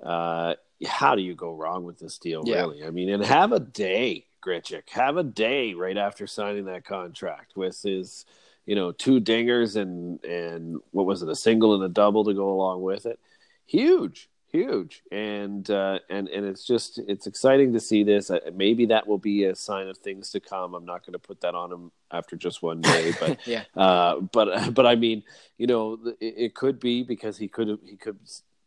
uh, 0.03 0.55
how 0.85 1.15
do 1.15 1.21
you 1.21 1.35
go 1.35 1.53
wrong 1.53 1.83
with 1.83 1.99
this 1.99 2.17
deal, 2.17 2.43
yeah. 2.45 2.61
really? 2.61 2.85
I 2.85 2.91
mean, 2.91 3.09
and 3.09 3.25
have 3.25 3.51
a 3.51 3.59
day, 3.59 4.27
Grichuk. 4.45 4.89
Have 4.89 5.17
a 5.17 5.23
day 5.23 5.73
right 5.73 5.97
after 5.97 6.27
signing 6.27 6.65
that 6.65 6.85
contract 6.85 7.53
with 7.55 7.81
his, 7.81 8.25
you 8.65 8.75
know, 8.75 8.91
two 8.91 9.19
dingers 9.19 9.75
and, 9.75 10.23
and 10.23 10.79
what 10.91 11.05
was 11.05 11.23
it, 11.23 11.29
a 11.29 11.35
single 11.35 11.75
and 11.75 11.83
a 11.83 11.89
double 11.89 12.25
to 12.25 12.33
go 12.33 12.49
along 12.49 12.83
with 12.83 13.05
it. 13.05 13.19
Huge 13.65 14.29
huge. 14.55 15.03
And 15.11 15.69
uh, 15.69 15.99
and 16.09 16.27
and 16.29 16.45
it's 16.45 16.65
just 16.65 16.99
it's 17.07 17.27
exciting 17.27 17.73
to 17.73 17.79
see 17.79 18.03
this. 18.03 18.31
Uh, 18.31 18.39
maybe 18.53 18.85
that 18.87 19.07
will 19.07 19.17
be 19.17 19.45
a 19.45 19.55
sign 19.55 19.87
of 19.87 19.97
things 19.97 20.31
to 20.31 20.39
come. 20.39 20.73
I'm 20.73 20.85
not 20.85 21.05
going 21.05 21.13
to 21.13 21.19
put 21.19 21.41
that 21.41 21.55
on 21.55 21.71
him 21.71 21.91
after 22.11 22.35
just 22.35 22.61
one 22.61 22.81
day 22.81 23.13
but 23.19 23.47
yeah. 23.47 23.63
uh, 23.75 24.19
but 24.19 24.73
but 24.73 24.85
i 24.85 24.95
mean 24.95 25.23
you 25.57 25.67
know 25.67 25.97
it, 26.19 26.33
it 26.37 26.55
could 26.55 26.79
be 26.79 27.03
because 27.03 27.37
he 27.37 27.47
could 27.47 27.79
he 27.85 27.95
could 27.95 28.19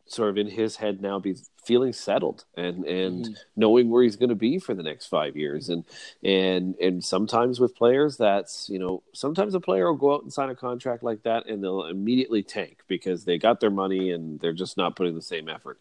sort 0.09 0.31
of 0.31 0.39
in 0.39 0.49
his 0.49 0.77
head 0.77 1.01
now 1.01 1.19
be 1.19 1.37
feeling 1.65 1.93
settled 1.93 2.45
and 2.57 2.85
and 2.85 3.25
mm-hmm. 3.25 3.33
knowing 3.57 3.91
where 3.91 4.03
he's 4.03 4.17
going 4.17 4.31
to 4.31 4.35
be 4.35 4.59
for 4.59 4.75
the 4.75 4.83
next 4.83 5.07
five 5.07 5.37
years. 5.37 5.69
And 5.69 5.85
and 6.23 6.75
and 6.77 7.05
sometimes 7.05 7.61
with 7.61 7.77
players 7.77 8.17
that's 8.17 8.69
you 8.69 8.79
know 8.79 9.03
sometimes 9.13 9.55
a 9.55 9.61
player 9.61 9.91
will 9.91 9.99
go 9.99 10.15
out 10.15 10.23
and 10.23 10.33
sign 10.33 10.51
a 10.51 10.55
contract 10.55 11.03
like 11.03 11.23
that 11.25 11.47
and 11.47 11.63
they'll 11.63 11.85
immediately 11.85 12.43
tank 12.43 12.79
because 12.89 13.25
they 13.25 13.39
got 13.39 13.61
their 13.61 13.71
money 13.71 14.11
and 14.11 14.41
they're 14.41 14.53
just 14.53 14.77
not 14.77 14.97
putting 14.97 15.15
the 15.15 15.23
same 15.23 15.49
effort. 15.49 15.79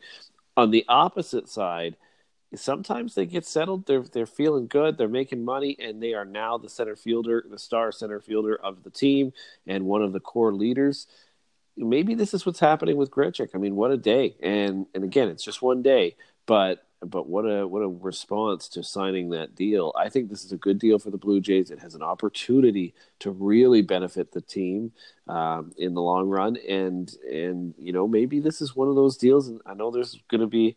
On 0.56 0.72
the 0.72 0.86
opposite 0.88 1.48
side 1.48 1.96
sometimes 2.56 3.14
they 3.14 3.26
get 3.26 3.46
settled 3.46 3.86
they're 3.86 4.04
they're 4.14 4.26
feeling 4.26 4.68
good 4.68 4.98
they're 4.98 5.10
making 5.10 5.44
money 5.44 5.76
and 5.80 6.02
they 6.02 6.14
are 6.14 6.24
now 6.24 6.58
the 6.58 6.70
center 6.70 6.96
fielder 6.96 7.44
the 7.50 7.60
star 7.60 7.92
center 7.92 8.22
fielder 8.22 8.56
of 8.56 8.84
the 8.84 8.90
team 8.90 9.34
and 9.68 9.84
one 9.84 10.02
of 10.02 10.14
the 10.14 10.20
core 10.20 10.54
leaders 10.54 11.08
maybe 11.78 12.16
this 12.16 12.34
is 12.34 12.46
what's 12.46 12.60
happening 12.60 12.98
with 12.98 13.12
Grichuk. 13.12 13.50
I 13.54 13.58
mean, 13.58 13.76
what 13.76 13.92
a 13.92 13.98
day! 13.98 14.36
And 14.42 14.88
and 14.94 15.04
again, 15.04 15.30
it's 15.30 15.44
just 15.44 15.62
one 15.62 15.82
day, 15.82 16.16
but 16.46 16.84
but 17.02 17.28
what 17.28 17.44
a 17.44 17.68
what 17.68 17.84
a 17.84 17.88
response 17.88 18.68
to 18.70 18.84
signing 18.84 19.30
that 19.30 19.56
deal. 19.56 19.94
I 19.96 20.10
think 20.10 20.30
this 20.30 20.44
is 20.44 20.52
a 20.52 20.58
good 20.58 20.80
deal 20.80 20.98
for 20.98 21.12
the 21.12 21.18
Blue 21.18 21.40
Jays. 21.40 21.70
It 21.70 21.80
has 21.80 21.96
an 21.96 22.02
opportunity 22.02 22.94
to 23.20 23.32
really 23.32 23.82
benefit 23.82 24.32
the 24.32 24.42
team 24.42 24.92
um, 25.28 25.74
in 25.78 25.94
the 25.94 26.02
long 26.02 26.28
run, 26.28 26.58
and 26.68 27.14
and 27.32 27.76
you 27.78 27.94
know 27.94 28.08
maybe 28.08 28.40
this 28.40 28.62
is 28.62 28.76
one 28.76 28.88
of 28.88 28.96
those 28.96 29.18
deals. 29.18 29.48
And 29.48 29.62
I 29.66 29.76
know 29.76 29.92
there's 29.92 30.20
going 30.30 30.42
to 30.42 30.48
be 30.48 30.76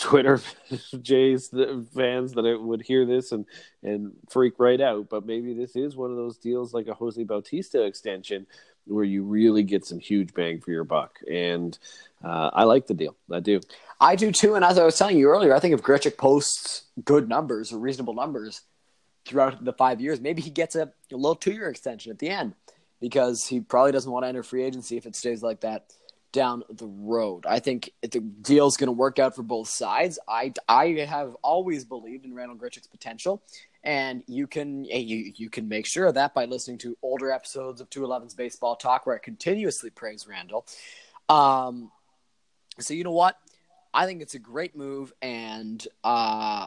Twitter 0.00 0.40
Jays 1.02 1.48
fans 1.94 2.32
that 2.32 2.58
would 2.60 2.82
hear 2.82 3.04
this 3.04 3.32
and 3.32 3.44
and 3.82 4.12
freak 4.28 4.54
right 4.58 4.80
out. 4.80 5.08
But 5.08 5.26
maybe 5.26 5.52
this 5.52 5.74
is 5.74 5.96
one 5.96 6.10
of 6.10 6.16
those 6.16 6.38
deals 6.38 6.72
like 6.72 6.86
a 6.86 6.94
Jose 6.94 7.22
Bautista 7.24 7.82
extension 7.82 8.46
where 8.88 9.04
you 9.04 9.22
really 9.22 9.62
get 9.62 9.84
some 9.84 9.98
huge 9.98 10.34
bang 10.34 10.60
for 10.60 10.70
your 10.70 10.84
buck. 10.84 11.18
And 11.30 11.78
uh, 12.22 12.50
I 12.52 12.64
like 12.64 12.86
the 12.86 12.94
deal. 12.94 13.16
I 13.30 13.40
do. 13.40 13.60
I 14.00 14.16
do 14.16 14.32
too. 14.32 14.54
And 14.54 14.64
as 14.64 14.78
I 14.78 14.84
was 14.84 14.96
telling 14.96 15.18
you 15.18 15.28
earlier, 15.28 15.54
I 15.54 15.60
think 15.60 15.74
if 15.74 15.82
Grichuk 15.82 16.16
posts 16.16 16.82
good 17.04 17.28
numbers 17.28 17.72
or 17.72 17.78
reasonable 17.78 18.14
numbers 18.14 18.62
throughout 19.24 19.64
the 19.64 19.72
five 19.72 20.00
years, 20.00 20.20
maybe 20.20 20.42
he 20.42 20.50
gets 20.50 20.74
a, 20.74 20.92
a 21.12 21.16
little 21.16 21.34
two 21.34 21.52
year 21.52 21.68
extension 21.68 22.10
at 22.10 22.18
the 22.18 22.28
end 22.28 22.54
because 23.00 23.46
he 23.46 23.60
probably 23.60 23.92
doesn't 23.92 24.10
want 24.10 24.24
to 24.24 24.28
enter 24.28 24.42
free 24.42 24.64
agency 24.64 24.96
if 24.96 25.06
it 25.06 25.14
stays 25.14 25.42
like 25.42 25.60
that 25.60 25.92
down 26.32 26.62
the 26.68 26.86
road. 26.86 27.46
I 27.46 27.58
think 27.58 27.90
the 28.02 28.20
deal 28.20 28.66
is 28.66 28.76
going 28.76 28.88
to 28.88 28.92
work 28.92 29.18
out 29.18 29.34
for 29.34 29.42
both 29.42 29.68
sides. 29.68 30.18
I, 30.28 30.52
I 30.68 31.06
have 31.08 31.34
always 31.42 31.84
believed 31.84 32.24
in 32.24 32.34
Randal 32.34 32.56
Grichuk's 32.56 32.86
potential, 32.86 33.42
And 33.88 34.22
you 34.26 34.46
can 34.46 34.84
you 34.84 35.32
you 35.34 35.48
can 35.48 35.66
make 35.66 35.86
sure 35.86 36.04
of 36.04 36.14
that 36.16 36.34
by 36.34 36.44
listening 36.44 36.76
to 36.78 36.94
older 37.00 37.32
episodes 37.32 37.80
of 37.80 37.88
211's 37.88 38.34
Baseball 38.34 38.76
Talk, 38.76 39.06
where 39.06 39.16
I 39.16 39.18
continuously 39.18 39.88
praise 39.88 40.26
Randal. 40.28 40.66
Um, 41.30 41.90
so 42.78 42.92
you 42.92 43.02
know 43.02 43.12
what? 43.12 43.38
I 43.94 44.04
think 44.04 44.20
it's 44.20 44.34
a 44.34 44.38
great 44.38 44.76
move, 44.76 45.14
and 45.22 45.82
uh, 46.04 46.66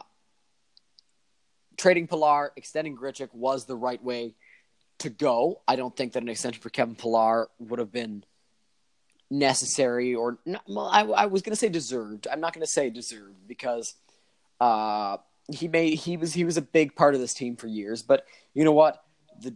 trading 1.76 2.08
Pillar, 2.08 2.50
extending 2.56 2.96
Grichuk 2.96 3.32
was 3.32 3.66
the 3.66 3.76
right 3.76 4.02
way 4.02 4.34
to 4.98 5.08
go. 5.08 5.60
I 5.68 5.76
don't 5.76 5.96
think 5.96 6.14
that 6.14 6.24
an 6.24 6.28
extension 6.28 6.60
for 6.60 6.70
Kevin 6.70 6.96
Pillar 6.96 7.48
would 7.60 7.78
have 7.78 7.92
been 7.92 8.24
necessary 9.30 10.16
or 10.16 10.38
well, 10.66 10.88
I, 10.88 11.02
I 11.02 11.26
was 11.26 11.42
going 11.42 11.52
to 11.52 11.56
say 11.56 11.68
deserved. 11.68 12.26
I'm 12.26 12.40
not 12.40 12.52
going 12.52 12.66
to 12.66 12.72
say 12.72 12.90
deserved 12.90 13.46
because 13.46 13.94
uh, 14.60 15.18
he 15.50 15.68
made 15.68 15.98
he 15.98 16.16
was 16.16 16.32
he 16.32 16.44
was 16.44 16.56
a 16.56 16.62
big 16.62 16.94
part 16.94 17.14
of 17.14 17.20
this 17.20 17.34
team 17.34 17.56
for 17.56 17.66
years. 17.66 18.02
But 18.02 18.26
you 18.54 18.64
know 18.64 18.72
what? 18.72 19.02
The 19.40 19.54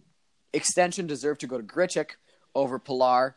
extension 0.52 1.06
deserved 1.06 1.40
to 1.40 1.46
go 1.46 1.58
to 1.58 1.64
Grichuk 1.64 2.10
over 2.54 2.78
Pillar, 2.78 3.36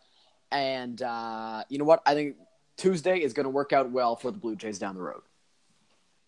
and 0.52 1.02
uh, 1.02 1.64
you 1.70 1.78
know 1.78 1.86
what? 1.86 2.02
I 2.06 2.14
think 2.14 2.36
Tuesday 2.78 3.20
is 3.20 3.34
going 3.34 3.46
to 3.46 3.50
work 3.50 3.74
out 3.74 3.92
well 3.92 4.16
for 4.16 4.32
the 4.32 4.38
Blue 4.38 4.56
Jays 4.56 4.80
down 4.80 4.96
the 4.96 5.02
road. 5.02 5.22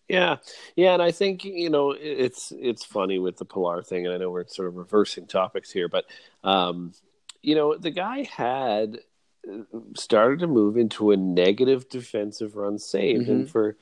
Yeah, 0.08 0.36
yeah, 0.76 0.92
and 0.92 1.02
I 1.02 1.10
think 1.10 1.44
you 1.44 1.70
know 1.70 1.92
it's 1.98 2.52
it's 2.56 2.84
funny 2.84 3.18
with 3.18 3.36
the 3.36 3.44
Pillar 3.44 3.82
thing, 3.82 4.04
and 4.04 4.14
I 4.14 4.18
know 4.18 4.30
we're 4.30 4.46
sort 4.46 4.68
of 4.68 4.76
reversing 4.76 5.26
topics 5.26 5.70
here, 5.70 5.88
but 5.88 6.04
um, 6.44 6.92
you 7.40 7.54
know 7.54 7.76
the 7.76 7.90
guy 7.90 8.24
had 8.24 8.98
uh, 9.50 9.62
started 9.96 10.40
to 10.40 10.46
move 10.46 10.76
into 10.76 11.12
a 11.12 11.16
negative 11.16 11.88
defensive 11.88 12.56
run 12.56 12.78
saved, 12.78 13.22
mm-hmm. 13.22 13.32
and 13.32 13.50
for 13.50 13.76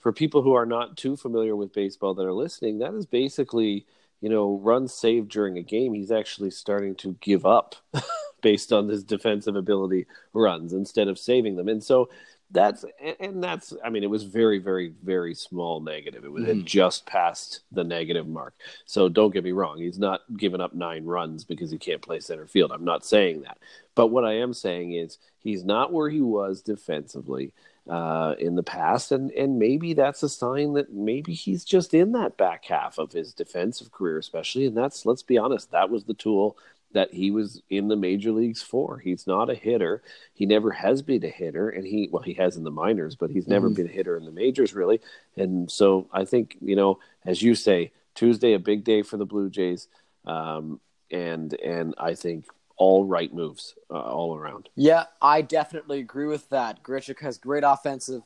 for 0.00 0.12
people 0.12 0.42
who 0.42 0.54
are 0.54 0.66
not 0.66 0.96
too 0.96 1.16
familiar 1.16 1.54
with 1.54 1.72
baseball 1.72 2.14
that 2.14 2.26
are 2.26 2.32
listening, 2.32 2.78
that 2.78 2.94
is 2.94 3.06
basically 3.06 3.86
you 4.20 4.28
know 4.28 4.58
runs 4.62 4.92
saved 4.92 5.30
during 5.30 5.58
a 5.58 5.62
game. 5.62 5.94
He's 5.94 6.10
actually 6.10 6.50
starting 6.50 6.94
to 6.96 7.16
give 7.20 7.46
up 7.46 7.76
based 8.42 8.72
on 8.72 8.88
his 8.88 9.04
defensive 9.04 9.56
ability 9.56 10.06
runs 10.32 10.72
instead 10.72 11.08
of 11.08 11.18
saving 11.18 11.56
them, 11.56 11.68
and 11.68 11.82
so 11.82 12.08
that's 12.52 12.84
and 13.20 13.42
that's 13.42 13.72
i 13.84 13.88
mean 13.88 14.02
it 14.02 14.10
was 14.10 14.24
very 14.24 14.58
very 14.58 14.92
very 15.04 15.34
small 15.34 15.80
negative. 15.80 16.24
It 16.24 16.32
was 16.32 16.44
mm. 16.44 16.64
just 16.64 17.06
past 17.06 17.60
the 17.70 17.84
negative 17.84 18.26
mark. 18.26 18.54
So 18.86 19.08
don't 19.08 19.32
get 19.32 19.44
me 19.44 19.52
wrong. 19.52 19.78
He's 19.78 19.98
not 19.98 20.22
giving 20.36 20.60
up 20.60 20.74
nine 20.74 21.04
runs 21.04 21.44
because 21.44 21.70
he 21.70 21.78
can't 21.78 22.02
play 22.02 22.20
center 22.20 22.46
field. 22.46 22.72
I'm 22.72 22.84
not 22.84 23.04
saying 23.04 23.42
that. 23.42 23.58
But 23.94 24.08
what 24.08 24.24
i 24.24 24.32
am 24.32 24.52
saying 24.52 24.94
is 24.94 25.18
he's 25.38 25.64
not 25.64 25.92
where 25.92 26.08
he 26.08 26.20
was 26.20 26.62
defensively 26.62 27.52
uh, 27.88 28.34
in 28.38 28.54
the 28.54 28.62
past 28.62 29.10
and 29.10 29.30
and 29.32 29.58
maybe 29.58 29.94
that's 29.94 30.22
a 30.22 30.28
sign 30.28 30.74
that 30.74 30.92
maybe 30.92 31.32
he's 31.32 31.64
just 31.64 31.94
in 31.94 32.12
that 32.12 32.36
back 32.36 32.64
half 32.64 32.98
of 32.98 33.12
his 33.12 33.32
defensive 33.32 33.90
career 33.90 34.18
especially 34.18 34.66
and 34.66 34.76
that's 34.76 35.06
let's 35.06 35.22
be 35.22 35.38
honest 35.38 35.70
that 35.70 35.90
was 35.90 36.04
the 36.04 36.14
tool 36.14 36.56
that 36.92 37.12
he 37.12 37.30
was 37.30 37.62
in 37.70 37.88
the 37.88 37.96
major 37.96 38.32
leagues 38.32 38.62
for. 38.62 38.98
He's 38.98 39.26
not 39.26 39.50
a 39.50 39.54
hitter. 39.54 40.02
He 40.34 40.46
never 40.46 40.70
has 40.72 41.02
been 41.02 41.24
a 41.24 41.28
hitter, 41.28 41.68
and 41.68 41.86
he 41.86 42.08
well, 42.10 42.22
he 42.22 42.34
has 42.34 42.56
in 42.56 42.64
the 42.64 42.70
minors, 42.70 43.14
but 43.14 43.30
he's 43.30 43.46
never 43.46 43.68
mm-hmm. 43.68 43.76
been 43.76 43.86
a 43.86 43.92
hitter 43.92 44.16
in 44.16 44.24
the 44.24 44.32
majors 44.32 44.74
really. 44.74 45.00
And 45.36 45.70
so 45.70 46.08
I 46.12 46.24
think 46.24 46.56
you 46.60 46.76
know, 46.76 46.98
as 47.24 47.42
you 47.42 47.54
say, 47.54 47.92
Tuesday 48.14 48.54
a 48.54 48.58
big 48.58 48.84
day 48.84 49.02
for 49.02 49.16
the 49.16 49.26
Blue 49.26 49.50
Jays, 49.50 49.88
um, 50.26 50.80
and 51.10 51.54
and 51.54 51.94
I 51.98 52.14
think 52.14 52.46
all 52.80 53.04
right 53.04 53.32
moves 53.32 53.76
uh, 53.90 54.00
all 54.00 54.36
around. 54.36 54.68
Yeah, 54.74 55.04
I 55.22 55.42
definitely 55.42 56.00
agree 56.00 56.26
with 56.26 56.48
that. 56.48 56.82
Grichuk 56.82 57.20
has 57.20 57.38
great 57.38 57.62
offensive 57.64 58.22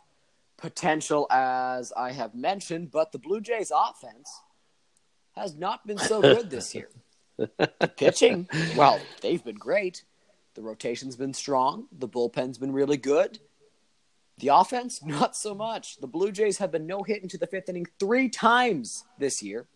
potential, 0.56 1.26
as 1.30 1.92
I 1.92 2.12
have 2.12 2.34
mentioned, 2.34 2.90
but 2.90 3.12
the 3.12 3.18
Blue 3.18 3.40
Jays 3.40 3.70
offense 3.74 4.30
has 5.32 5.54
not 5.54 5.86
been 5.86 5.98
so 5.98 6.22
good 6.22 6.48
this 6.48 6.74
year 6.74 6.88
the 7.36 7.92
pitching, 7.96 8.48
well, 8.76 9.00
they've 9.20 9.42
been 9.44 9.56
great. 9.56 10.04
The 10.54 10.62
rotation's 10.62 11.16
been 11.16 11.34
strong. 11.34 11.86
The 11.92 12.08
bullpen's 12.08 12.58
been 12.58 12.72
really 12.72 12.96
good. 12.96 13.40
The 14.38 14.48
offense, 14.48 15.02
not 15.04 15.36
so 15.36 15.54
much. 15.54 15.98
The 15.98 16.06
Blue 16.06 16.32
Jays 16.32 16.58
have 16.58 16.72
been 16.72 16.86
no 16.86 17.02
hit 17.02 17.22
into 17.22 17.38
the 17.38 17.46
fifth 17.46 17.68
inning 17.68 17.86
three 17.98 18.28
times 18.28 19.04
this 19.18 19.42
year 19.42 19.66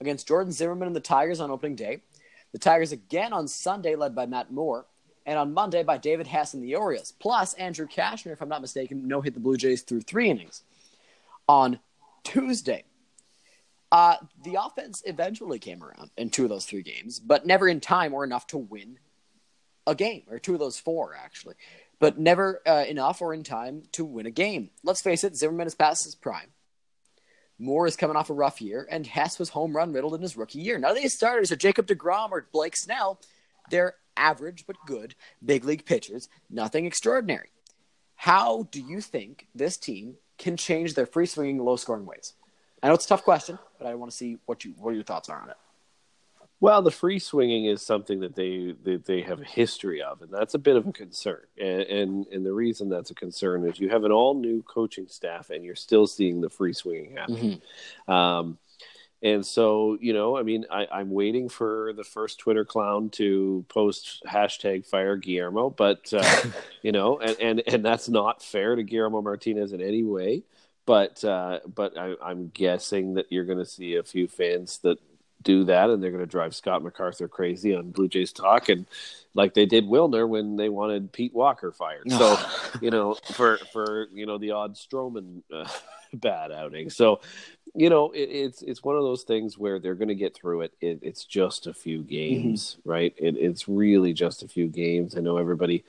against 0.00 0.28
Jordan 0.28 0.52
Zimmermann 0.52 0.86
and 0.86 0.96
the 0.96 1.00
Tigers 1.00 1.40
on 1.40 1.50
opening 1.50 1.74
day. 1.74 2.02
The 2.52 2.58
Tigers 2.58 2.92
again 2.92 3.32
on 3.32 3.48
Sunday, 3.48 3.94
led 3.94 4.14
by 4.14 4.26
Matt 4.26 4.50
Moore, 4.50 4.86
and 5.26 5.38
on 5.38 5.52
Monday 5.52 5.82
by 5.82 5.98
David 5.98 6.26
Hess 6.26 6.54
and 6.54 6.62
the 6.62 6.74
Orioles. 6.74 7.12
Plus, 7.18 7.52
Andrew 7.54 7.86
Cashner, 7.86 8.32
if 8.32 8.40
I'm 8.40 8.48
not 8.48 8.62
mistaken, 8.62 9.06
no 9.06 9.20
hit 9.20 9.34
the 9.34 9.40
Blue 9.40 9.56
Jays 9.56 9.82
through 9.82 10.00
three 10.00 10.30
innings. 10.30 10.62
On 11.46 11.78
Tuesday, 12.24 12.84
uh, 13.92 14.16
the 14.42 14.58
offense 14.60 15.02
eventually 15.04 15.58
came 15.58 15.82
around 15.82 16.10
in 16.16 16.30
two 16.30 16.44
of 16.44 16.48
those 16.48 16.64
three 16.64 16.82
games, 16.82 17.20
but 17.20 17.46
never 17.46 17.68
in 17.68 17.80
time 17.80 18.14
or 18.14 18.24
enough 18.24 18.46
to 18.48 18.58
win 18.58 18.98
a 19.86 19.94
game, 19.94 20.22
or 20.30 20.38
two 20.38 20.54
of 20.54 20.60
those 20.60 20.78
four, 20.78 21.14
actually. 21.14 21.54
But 21.98 22.18
never 22.18 22.62
uh, 22.66 22.84
enough 22.86 23.20
or 23.20 23.34
in 23.34 23.42
time 23.42 23.84
to 23.92 24.04
win 24.04 24.26
a 24.26 24.30
game. 24.30 24.70
Let's 24.84 25.00
face 25.00 25.24
it, 25.24 25.36
Zimmermann 25.36 25.66
is 25.66 25.74
past 25.74 26.04
his 26.04 26.14
prime. 26.14 26.48
Moore 27.58 27.86
is 27.86 27.96
coming 27.96 28.16
off 28.16 28.30
a 28.30 28.34
rough 28.34 28.60
year, 28.60 28.86
and 28.90 29.06
Hess 29.06 29.38
was 29.38 29.48
home 29.48 29.76
run 29.76 29.92
riddled 29.92 30.14
in 30.14 30.22
his 30.22 30.36
rookie 30.36 30.60
year. 30.60 30.78
None 30.78 30.92
of 30.92 30.96
these 30.96 31.14
starters 31.14 31.50
are 31.50 31.56
Jacob 31.56 31.86
DeGrom 31.86 32.30
or 32.30 32.46
Blake 32.52 32.76
Snell. 32.76 33.20
They're 33.70 33.94
average 34.16 34.64
but 34.66 34.76
good 34.86 35.14
big 35.44 35.64
league 35.64 35.84
pitchers, 35.84 36.28
nothing 36.50 36.86
extraordinary. 36.86 37.50
How 38.16 38.68
do 38.70 38.80
you 38.80 39.00
think 39.00 39.46
this 39.54 39.76
team 39.76 40.16
can 40.38 40.56
change 40.56 40.94
their 40.94 41.06
free 41.06 41.26
swinging, 41.26 41.58
low 41.58 41.76
scoring 41.76 42.06
ways? 42.06 42.34
I 42.82 42.88
know 42.88 42.94
it's 42.94 43.04
a 43.04 43.08
tough 43.08 43.24
question, 43.24 43.58
but 43.78 43.86
I 43.86 43.94
want 43.94 44.10
to 44.10 44.16
see 44.16 44.38
what 44.46 44.64
you 44.64 44.74
what 44.78 44.94
your 44.94 45.04
thoughts 45.04 45.28
are 45.28 45.40
on 45.40 45.50
it. 45.50 45.56
Well, 46.60 46.82
the 46.82 46.90
free 46.90 47.20
swinging 47.20 47.66
is 47.66 47.82
something 47.82 48.20
that 48.20 48.34
they 48.34 48.74
that 48.82 49.04
they 49.04 49.22
have 49.22 49.40
a 49.40 49.44
history 49.44 50.02
of, 50.02 50.22
and 50.22 50.30
that's 50.32 50.54
a 50.54 50.58
bit 50.58 50.74
of 50.74 50.88
a 50.88 50.92
concern. 50.92 51.42
And, 51.56 51.82
and 51.82 52.26
and 52.28 52.46
the 52.46 52.52
reason 52.52 52.88
that's 52.88 53.10
a 53.10 53.14
concern 53.14 53.64
is 53.64 53.78
you 53.78 53.90
have 53.90 54.04
an 54.04 54.10
all 54.10 54.34
new 54.34 54.62
coaching 54.62 55.06
staff, 55.06 55.50
and 55.50 55.64
you're 55.64 55.76
still 55.76 56.08
seeing 56.08 56.40
the 56.40 56.50
free 56.50 56.72
swinging 56.72 57.16
happen. 57.16 57.60
Mm-hmm. 58.06 58.12
Um, 58.12 58.58
and 59.20 59.44
so, 59.44 59.98
you 60.00 60.12
know, 60.12 60.36
I 60.36 60.44
mean, 60.44 60.64
I, 60.70 60.86
I'm 60.92 61.10
waiting 61.10 61.48
for 61.48 61.92
the 61.96 62.04
first 62.04 62.38
Twitter 62.38 62.64
clown 62.64 63.10
to 63.10 63.64
post 63.68 64.22
hashtag 64.26 64.86
fire 64.86 65.16
Guillermo, 65.16 65.70
but 65.70 66.12
uh, 66.12 66.42
you 66.82 66.90
know, 66.90 67.20
and, 67.20 67.36
and 67.40 67.62
and 67.68 67.84
that's 67.84 68.08
not 68.08 68.42
fair 68.42 68.74
to 68.74 68.82
Guillermo 68.82 69.22
Martinez 69.22 69.72
in 69.72 69.80
any 69.80 70.02
way 70.02 70.42
but 70.88 71.22
uh, 71.22 71.60
but 71.74 71.98
I, 71.98 72.14
I'm 72.22 72.48
guessing 72.54 73.12
that 73.14 73.26
you're 73.28 73.44
going 73.44 73.58
to 73.58 73.66
see 73.66 73.96
a 73.96 74.02
few 74.02 74.26
fans 74.26 74.78
that 74.78 74.98
do 75.42 75.64
that, 75.64 75.90
and 75.90 76.02
they're 76.02 76.10
going 76.10 76.22
to 76.22 76.26
drive 76.26 76.54
Scott 76.54 76.82
MacArthur 76.82 77.28
crazy 77.28 77.74
on 77.74 77.90
Blue 77.90 78.08
Jays 78.08 78.32
talk, 78.32 78.68
and 78.68 78.86
like 79.34 79.54
they 79.54 79.66
did 79.66 79.86
Wilner 79.86 80.28
when 80.28 80.56
they 80.56 80.68
wanted 80.68 81.12
Pete 81.12 81.34
Walker 81.34 81.72
fired. 81.72 82.10
So 82.10 82.36
you 82.80 82.90
know, 82.90 83.14
for 83.32 83.58
for 83.72 84.08
you 84.12 84.26
know 84.26 84.38
the 84.38 84.52
odd 84.52 84.74
Stroman 84.74 85.42
uh, 85.52 85.68
bad 86.12 86.50
outing. 86.52 86.90
So 86.90 87.20
you 87.74 87.90
know, 87.90 88.10
it, 88.10 88.28
it's 88.30 88.62
it's 88.62 88.82
one 88.82 88.96
of 88.96 89.02
those 89.02 89.22
things 89.22 89.56
where 89.56 89.78
they're 89.78 89.94
going 89.94 90.08
to 90.08 90.14
get 90.14 90.34
through 90.34 90.62
it. 90.62 90.74
it. 90.80 91.00
It's 91.02 91.24
just 91.24 91.66
a 91.66 91.74
few 91.74 92.02
games, 92.02 92.76
mm-hmm. 92.80 92.90
right? 92.90 93.14
It, 93.16 93.36
it's 93.36 93.68
really 93.68 94.12
just 94.12 94.42
a 94.42 94.48
few 94.48 94.66
games. 94.66 95.16
I 95.16 95.20
know 95.20 95.38
everybody 95.38 95.84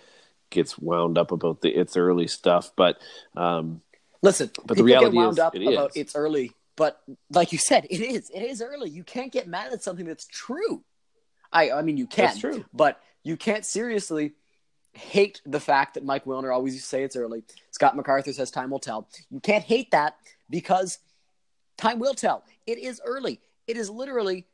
gets 0.51 0.77
wound 0.77 1.17
up 1.17 1.31
about 1.31 1.61
the 1.61 1.69
it's 1.69 1.97
early 1.97 2.27
stuff, 2.27 2.71
but 2.75 2.99
um, 3.35 3.81
Listen, 4.21 4.51
but 4.65 4.77
the 4.77 4.83
reality 4.83 5.11
get 5.11 5.17
wound 5.17 5.33
is, 5.33 5.39
up 5.39 5.55
it 5.55 5.65
about 5.65 5.91
is. 5.91 5.97
it's 5.97 6.15
early, 6.15 6.51
but 6.79 7.01
like 7.29 7.51
you 7.51 7.57
said, 7.57 7.85
it 7.89 7.99
is. 7.99 8.31
It 8.33 8.41
is 8.41 8.61
early. 8.61 8.89
You 8.89 9.03
can't 9.03 9.33
get 9.33 9.49
mad 9.49 9.73
at 9.73 9.83
something 9.83 10.05
that's 10.05 10.25
true. 10.25 10.81
I 11.51 11.71
I 11.71 11.81
mean 11.81 11.97
you 11.97 12.07
can, 12.07 12.27
that's 12.27 12.39
true. 12.39 12.63
but 12.73 13.01
you 13.21 13.35
can't 13.35 13.65
seriously 13.65 14.31
hate 14.93 15.41
the 15.45 15.59
fact 15.59 15.95
that 15.95 16.05
Mike 16.05 16.23
Wilner 16.23 16.53
always 16.53 16.73
used 16.73 16.85
to 16.85 16.89
say 16.89 17.03
it's 17.03 17.17
early. 17.17 17.43
Scott 17.71 17.97
MacArthur 17.97 18.31
says 18.31 18.49
time 18.49 18.69
will 18.69 18.79
tell. 18.79 19.09
You 19.29 19.41
can't 19.41 19.63
hate 19.63 19.91
that 19.91 20.15
because 20.49 20.99
time 21.77 21.99
will 21.99 22.13
tell. 22.13 22.45
It 22.65 22.77
is 22.77 23.01
early. 23.05 23.41
It 23.67 23.75
is 23.75 23.89
literally 23.89 24.47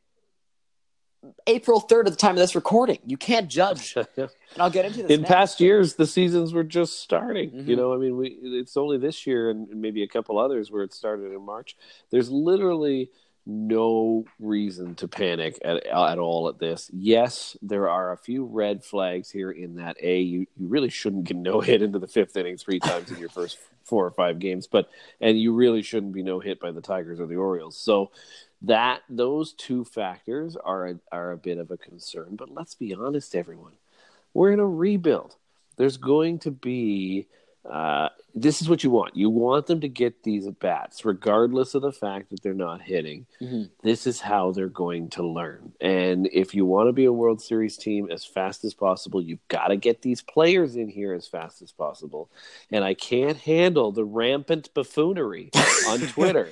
April 1.46 1.80
3rd 1.80 2.06
at 2.06 2.12
the 2.12 2.16
time 2.16 2.32
of 2.32 2.38
this 2.38 2.54
recording. 2.54 2.98
You 3.06 3.16
can't 3.16 3.48
judge. 3.50 3.96
and 3.96 4.30
I'll 4.58 4.70
get 4.70 4.84
into 4.84 5.02
this. 5.02 5.10
In 5.10 5.22
next. 5.22 5.32
past 5.32 5.60
years, 5.60 5.94
the 5.94 6.06
seasons 6.06 6.52
were 6.52 6.64
just 6.64 7.00
starting. 7.00 7.50
Mm-hmm. 7.50 7.70
You 7.70 7.76
know, 7.76 7.94
I 7.94 7.96
mean, 7.96 8.16
we 8.16 8.28
it's 8.42 8.76
only 8.76 8.98
this 8.98 9.26
year 9.26 9.50
and 9.50 9.68
maybe 9.68 10.02
a 10.02 10.08
couple 10.08 10.38
others 10.38 10.70
where 10.70 10.82
it 10.82 10.92
started 10.92 11.32
in 11.32 11.44
March. 11.44 11.76
There's 12.10 12.30
literally 12.30 13.10
no 13.46 14.24
reason 14.40 14.96
to 14.96 15.06
panic 15.06 15.58
at, 15.64 15.86
at 15.86 16.18
all 16.18 16.48
at 16.48 16.58
this. 16.58 16.90
Yes, 16.92 17.56
there 17.62 17.88
are 17.88 18.12
a 18.12 18.16
few 18.16 18.44
red 18.44 18.84
flags 18.84 19.30
here 19.30 19.52
in 19.52 19.76
that 19.76 19.96
A, 20.02 20.20
you, 20.20 20.46
you 20.56 20.66
really 20.66 20.90
shouldn't 20.90 21.24
get 21.24 21.36
no 21.36 21.60
hit 21.60 21.80
into 21.80 22.00
the 22.00 22.08
fifth 22.08 22.36
inning 22.36 22.56
three 22.56 22.80
times 22.80 23.10
in 23.10 23.18
your 23.18 23.28
first 23.28 23.58
four 23.84 24.04
or 24.04 24.10
five 24.10 24.40
games, 24.40 24.66
but 24.66 24.90
and 25.20 25.40
you 25.40 25.54
really 25.54 25.82
shouldn't 25.82 26.12
be 26.12 26.24
no 26.24 26.40
hit 26.40 26.58
by 26.58 26.72
the 26.72 26.80
Tigers 26.80 27.20
or 27.20 27.26
the 27.26 27.36
Orioles. 27.36 27.76
So 27.76 28.10
that 28.62 29.02
those 29.08 29.52
two 29.52 29.84
factors 29.84 30.56
are 30.56 30.88
a, 30.88 30.94
are 31.12 31.32
a 31.32 31.36
bit 31.36 31.58
of 31.58 31.70
a 31.70 31.76
concern. 31.76 32.36
But 32.36 32.50
let's 32.50 32.74
be 32.74 32.94
honest, 32.94 33.34
everyone, 33.34 33.74
we're 34.34 34.52
in 34.52 34.60
a 34.60 34.66
rebuild. 34.66 35.36
There's 35.76 35.98
going 35.98 36.38
to 36.40 36.50
be 36.50 37.26
uh, 37.70 38.08
this 38.34 38.60
is 38.60 38.68
what 38.68 38.84
you 38.84 38.90
want. 38.90 39.16
You 39.16 39.30
want 39.30 39.66
them 39.66 39.80
to 39.80 39.88
get 39.88 40.22
these 40.22 40.46
at 40.46 40.60
bats, 40.60 41.04
regardless 41.04 41.74
of 41.74 41.82
the 41.82 41.92
fact 41.92 42.30
that 42.30 42.42
they're 42.42 42.54
not 42.54 42.82
hitting. 42.82 43.26
Mm-hmm. 43.40 43.64
This 43.82 44.06
is 44.06 44.20
how 44.20 44.52
they're 44.52 44.68
going 44.68 45.08
to 45.10 45.26
learn. 45.26 45.72
And 45.80 46.28
if 46.32 46.54
you 46.54 46.66
want 46.66 46.88
to 46.88 46.92
be 46.92 47.06
a 47.06 47.12
World 47.12 47.40
Series 47.40 47.76
team 47.76 48.08
as 48.10 48.24
fast 48.24 48.64
as 48.64 48.74
possible, 48.74 49.22
you've 49.22 49.46
got 49.48 49.68
to 49.68 49.76
get 49.76 50.02
these 50.02 50.22
players 50.22 50.76
in 50.76 50.88
here 50.88 51.14
as 51.14 51.26
fast 51.26 51.62
as 51.62 51.72
possible. 51.72 52.30
And 52.70 52.84
I 52.84 52.94
can't 52.94 53.38
handle 53.38 53.90
the 53.90 54.04
rampant 54.04 54.72
buffoonery 54.74 55.50
on 55.88 56.00
Twitter. 56.08 56.50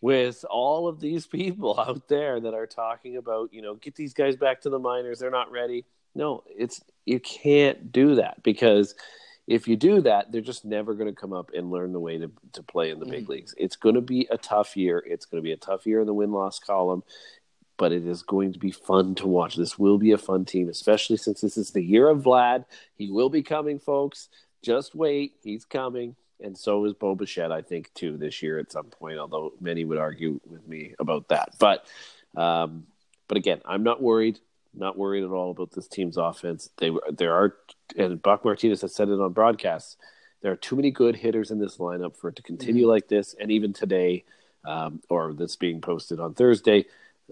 With 0.00 0.44
all 0.50 0.88
of 0.88 1.00
these 1.00 1.26
people 1.38 1.78
out 1.78 2.08
there 2.08 2.40
that 2.40 2.54
are 2.54 2.66
talking 2.66 3.16
about, 3.16 3.52
you 3.52 3.62
know, 3.62 3.74
get 3.74 3.94
these 3.94 4.14
guys 4.14 4.36
back 4.36 4.60
to 4.62 4.70
the 4.70 4.78
minors, 4.78 5.18
they're 5.18 5.30
not 5.30 5.50
ready. 5.50 5.84
No, 6.14 6.42
it's 6.48 6.80
you 7.06 7.20
can't 7.20 7.92
do 7.92 8.16
that 8.16 8.42
because 8.42 8.94
if 9.46 9.66
you 9.66 9.76
do 9.76 10.00
that, 10.02 10.30
they're 10.30 10.40
just 10.40 10.64
never 10.64 10.94
going 10.94 11.08
to 11.12 11.18
come 11.20 11.32
up 11.32 11.50
and 11.54 11.70
learn 11.70 11.92
the 11.92 12.00
way 12.00 12.18
to, 12.18 12.30
to 12.52 12.62
play 12.62 12.90
in 12.90 13.00
the 13.00 13.06
big 13.06 13.26
Mm. 13.26 13.30
leagues. 13.30 13.54
It's 13.58 13.76
going 13.76 13.94
to 13.96 14.00
be 14.00 14.26
a 14.30 14.38
tough 14.38 14.76
year. 14.76 15.02
It's 15.06 15.24
going 15.26 15.42
to 15.42 15.44
be 15.46 15.52
a 15.52 15.56
tough 15.56 15.86
year 15.86 16.00
in 16.00 16.06
the 16.06 16.14
win 16.14 16.30
loss 16.32 16.58
column, 16.60 17.02
but 17.76 17.90
it 17.92 18.06
is 18.06 18.22
going 18.22 18.52
to 18.52 18.58
be 18.58 18.70
fun 18.70 19.14
to 19.16 19.26
watch. 19.26 19.56
This 19.56 19.78
will 19.78 19.98
be 19.98 20.12
a 20.12 20.18
fun 20.18 20.44
team, 20.44 20.68
especially 20.68 21.16
since 21.16 21.40
this 21.40 21.56
is 21.56 21.70
the 21.70 21.82
year 21.82 22.08
of 22.08 22.22
Vlad. 22.22 22.64
He 22.94 23.10
will 23.10 23.30
be 23.30 23.42
coming, 23.42 23.78
folks. 23.78 24.28
Just 24.62 24.94
wait. 24.94 25.34
He's 25.42 25.64
coming. 25.64 26.14
And 26.42 26.56
so 26.56 26.84
is 26.84 26.94
Bo 26.94 27.14
Bichette, 27.14 27.52
I 27.52 27.62
think, 27.62 27.92
too, 27.94 28.16
this 28.16 28.42
year 28.42 28.58
at 28.58 28.72
some 28.72 28.86
point, 28.86 29.18
although 29.18 29.52
many 29.60 29.84
would 29.84 29.98
argue 29.98 30.40
with 30.46 30.66
me 30.66 30.94
about 30.98 31.28
that. 31.28 31.54
But, 31.58 31.86
um, 32.36 32.86
but 33.28 33.36
again, 33.36 33.60
I'm 33.64 33.82
not 33.82 34.02
worried. 34.02 34.38
Not 34.72 34.96
worried 34.96 35.24
at 35.24 35.30
all 35.30 35.50
about 35.50 35.72
this 35.72 35.88
team's 35.88 36.16
offense. 36.16 36.70
They 36.76 36.92
there 37.10 37.34
are, 37.34 37.56
and 37.96 38.22
Buck 38.22 38.44
Martinez 38.44 38.82
has 38.82 38.94
said 38.94 39.08
it 39.08 39.20
on 39.20 39.32
broadcasts. 39.32 39.96
There 40.42 40.52
are 40.52 40.56
too 40.56 40.76
many 40.76 40.92
good 40.92 41.16
hitters 41.16 41.50
in 41.50 41.58
this 41.58 41.78
lineup 41.78 42.16
for 42.16 42.28
it 42.28 42.36
to 42.36 42.42
continue 42.42 42.86
like 42.86 43.08
this. 43.08 43.34
And 43.38 43.50
even 43.50 43.72
today, 43.72 44.24
um, 44.64 45.02
or 45.08 45.34
this 45.34 45.56
being 45.56 45.80
posted 45.80 46.20
on 46.20 46.34
Thursday, 46.34 46.86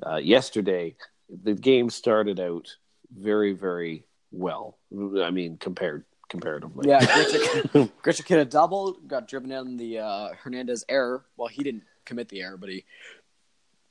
uh, 0.04 0.16
yesterday, 0.16 0.96
the 1.30 1.54
game 1.54 1.90
started 1.90 2.40
out 2.40 2.76
very, 3.16 3.52
very 3.52 4.04
well. 4.32 4.76
I 4.92 5.30
mean, 5.30 5.58
compared 5.58 6.04
comparatively. 6.28 6.88
Yeah, 6.88 7.00
Grichuk, 7.04 7.90
Grichuk 8.02 8.28
hit 8.28 8.38
a 8.38 8.44
double, 8.44 8.92
got 9.06 9.28
driven 9.28 9.50
in 9.50 9.76
the 9.76 10.00
uh, 10.00 10.28
Hernandez 10.42 10.84
error. 10.88 11.24
Well, 11.36 11.48
he 11.48 11.62
didn't 11.62 11.84
commit 12.04 12.28
the 12.28 12.42
error, 12.42 12.56
but 12.56 12.68
he 12.68 12.84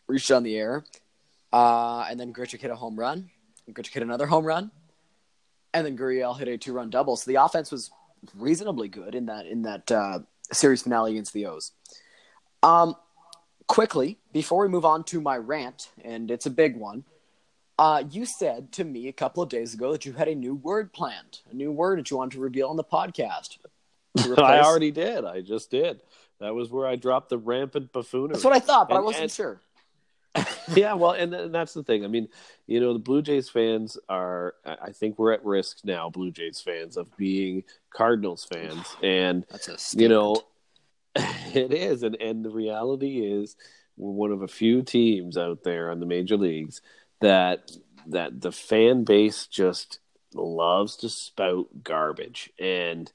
reached 0.08 0.32
on 0.32 0.44
the 0.44 0.56
error. 0.58 0.84
Uh, 1.52 2.06
and 2.10 2.20
then 2.20 2.34
Grichuk 2.34 2.62
hit 2.62 2.72
a 2.72 2.76
home 2.76 2.98
run. 2.98 3.30
Grichuk 3.70 3.94
hit 3.94 4.04
another 4.04 4.26
home 4.26 4.46
run. 4.46 4.72
And 5.74 5.86
then 5.86 5.98
Gurriel 5.98 6.38
hit 6.38 6.48
a 6.48 6.58
two 6.58 6.74
run 6.74 6.90
double. 6.90 7.16
So 7.18 7.30
the 7.30 7.44
offense 7.44 7.72
was 7.72 7.92
reasonably 8.36 8.88
good 8.88 9.16
in 9.16 9.28
that 9.28 9.46
in 9.46 9.64
that 9.64 9.92
uh, 9.92 10.20
series 10.52 10.82
finale 10.82 11.12
against 11.12 11.34
the 11.34 11.46
O's. 11.46 11.72
Um, 12.64 12.96
quickly, 13.68 14.18
before 14.34 14.64
we 14.64 14.70
move 14.70 14.86
on 14.86 15.04
to 15.06 15.22
my 15.22 15.38
rant, 15.38 15.92
and 16.04 16.32
it's 16.32 16.46
a 16.46 16.50
big 16.50 16.78
one, 16.78 17.04
uh, 17.80 18.04
you 18.10 18.26
said 18.26 18.72
to 18.74 18.84
me 18.84 19.08
a 19.08 19.14
couple 19.14 19.44
of 19.44 19.50
days 19.50 19.74
ago 19.74 19.92
that 19.92 20.06
you 20.06 20.14
had 20.14 20.28
a 20.28 20.36
new 20.36 20.56
word 20.56 20.92
planned, 20.94 21.40
a 21.52 21.54
new 21.54 21.72
word 21.72 22.00
that 22.00 22.10
you 22.10 22.18
wanted 22.18 22.36
to 22.36 22.42
reveal 22.42 22.70
on 22.70 22.76
the 22.76 22.84
podcast. 22.84 23.58
I 24.38 24.62
already 24.62 24.92
did. 24.92 25.26
I 25.26 25.42
just 25.42 25.70
did. 25.70 26.02
That 26.40 26.56
was 26.56 26.72
where 26.72 26.88
I 26.88 26.96
dropped 26.96 27.30
the 27.30 27.38
rampant 27.38 27.92
buffoonery. 27.92 28.34
That's 28.34 28.44
what 28.44 28.56
I 28.56 28.60
thought, 28.60 28.90
but 28.90 28.96
I 28.96 29.02
wasn't 29.02 29.24
and- 29.24 29.32
sure. 29.32 29.62
yeah, 30.76 30.94
well, 30.94 31.12
and, 31.12 31.34
and 31.34 31.56
that's 31.56 31.74
the 31.74 31.84
thing. 31.84 32.04
I 32.04 32.08
mean, 32.08 32.28
you 32.68 32.80
know, 32.80 32.94
the 32.94 33.00
Blue 33.00 33.24
Jays 33.24 33.50
fans 33.50 33.98
are. 34.08 34.54
I 34.66 34.92
think 34.92 35.18
we're 35.18 35.32
at 35.32 35.44
risk 35.44 35.80
now, 35.84 36.12
Blue 36.12 36.30
Jays 36.30 36.62
fans, 36.62 36.96
of 36.96 37.16
being 37.18 37.64
Cardinals 37.92 38.46
fans, 38.46 38.86
and 39.04 39.46
That's 39.50 39.96
a 39.96 40.00
you 40.00 40.10
know, 40.10 40.44
it 41.16 41.74
is, 41.74 42.04
and 42.04 42.16
and 42.22 42.46
the 42.46 42.52
reality 42.52 43.20
is, 43.20 43.56
we're 43.96 44.12
one 44.12 44.32
of 44.32 44.44
a 44.44 44.48
few 44.48 44.84
teams 44.84 45.38
out 45.38 45.64
there 45.64 45.90
on 45.90 46.00
the 46.00 46.06
major 46.06 46.38
leagues 46.38 46.82
that 47.22 47.72
that 48.08 48.42
the 48.42 48.52
fan 48.52 49.04
base 49.04 49.48
just 49.48 50.00
loves 50.34 50.96
to 50.98 51.10
spout 51.10 51.68
garbage, 51.84 52.52
and 52.60 53.12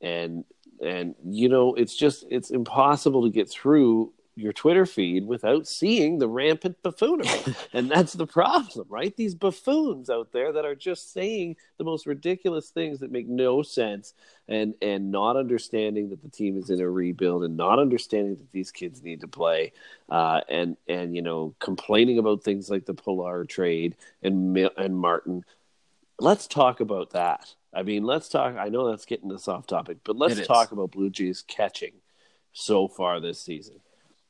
and 0.00 0.44
and 0.82 1.14
you 1.24 1.48
know, 1.48 1.74
it's 1.74 1.96
just 1.96 2.24
it's 2.30 2.50
impossible 2.50 3.22
to 3.22 3.30
get 3.30 3.50
through 3.50 4.12
your 4.34 4.52
Twitter 4.52 4.86
feed 4.86 5.26
without 5.26 5.66
seeing 5.66 6.18
the 6.18 6.28
rampant 6.28 6.82
buffoonery. 6.82 7.28
and 7.72 7.90
that's 7.90 8.14
the 8.14 8.26
problem, 8.26 8.86
right? 8.88 9.14
These 9.16 9.34
buffoons 9.34 10.08
out 10.08 10.32
there 10.32 10.52
that 10.52 10.64
are 10.64 10.74
just 10.74 11.12
saying 11.12 11.56
the 11.76 11.84
most 11.84 12.06
ridiculous 12.06 12.70
things 12.70 13.00
that 13.00 13.12
make 13.12 13.28
no 13.28 13.62
sense 13.62 14.14
and 14.48 14.74
and 14.80 15.10
not 15.10 15.36
understanding 15.36 16.10
that 16.10 16.22
the 16.22 16.28
team 16.28 16.56
is 16.56 16.70
in 16.70 16.80
a 16.80 16.88
rebuild 16.88 17.44
and 17.44 17.56
not 17.56 17.78
understanding 17.78 18.36
that 18.36 18.50
these 18.52 18.70
kids 18.70 19.02
need 19.02 19.20
to 19.20 19.28
play 19.28 19.72
uh, 20.08 20.40
and 20.48 20.76
and 20.88 21.14
you 21.14 21.22
know 21.22 21.54
complaining 21.58 22.18
about 22.18 22.42
things 22.42 22.70
like 22.70 22.86
the 22.86 22.94
Pillar 22.94 23.44
trade 23.44 23.96
and 24.22 24.56
and 24.76 24.96
Martin. 24.96 25.44
Let's 26.18 26.46
talk 26.46 26.80
about 26.80 27.10
that. 27.10 27.54
I 27.74 27.82
mean, 27.82 28.04
let's 28.04 28.28
talk. 28.28 28.56
I 28.56 28.68
know 28.68 28.90
that's 28.90 29.06
getting 29.06 29.32
us 29.32 29.48
off 29.48 29.66
topic, 29.66 29.98
but 30.04 30.16
let's 30.16 30.46
talk 30.46 30.72
about 30.72 30.92
Blue 30.92 31.10
Jays 31.10 31.42
catching 31.42 31.92
so 32.52 32.86
far 32.86 33.18
this 33.18 33.40
season. 33.40 33.80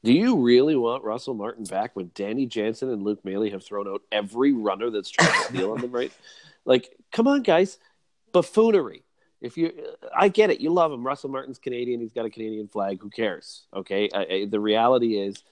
Do 0.05 0.13
you 0.13 0.37
really 0.39 0.75
want 0.75 1.05
Russell 1.05 1.35
Martin 1.35 1.65
back 1.65 1.95
when 1.95 2.11
Danny 2.15 2.47
Jansen 2.47 2.91
and 2.91 3.03
Luke 3.03 3.25
Maile 3.25 3.51
have 3.51 3.65
thrown 3.65 3.87
out 3.87 4.03
every 4.11 4.53
runner 4.53 4.91
that's 4.91 5.11
trying 5.11 5.33
to 5.33 5.39
steal 5.45 5.73
on 5.73 5.81
them, 5.81 5.93
right? 5.93 6.13
Like, 6.65 6.95
come 7.11 7.27
on, 7.27 7.43
guys, 7.43 7.77
buffoonery. 8.31 9.03
If 9.41 9.57
you, 9.57 9.73
I 10.17 10.29
get 10.29 10.51
it. 10.51 10.61
You 10.61 10.71
love 10.71 10.93
him. 10.93 11.05
Russell 11.05 11.29
Martin's 11.29 11.59
Canadian. 11.59 12.01
He's 12.01 12.13
got 12.13 12.25
a 12.25 12.31
Canadian 12.31 12.69
flag. 12.69 13.01
Who 13.03 13.11
cares? 13.11 13.65
Okay. 13.75 14.09
I, 14.15 14.19
I, 14.31 14.47
the 14.49 14.61
reality 14.61 15.19
is, 15.19 15.43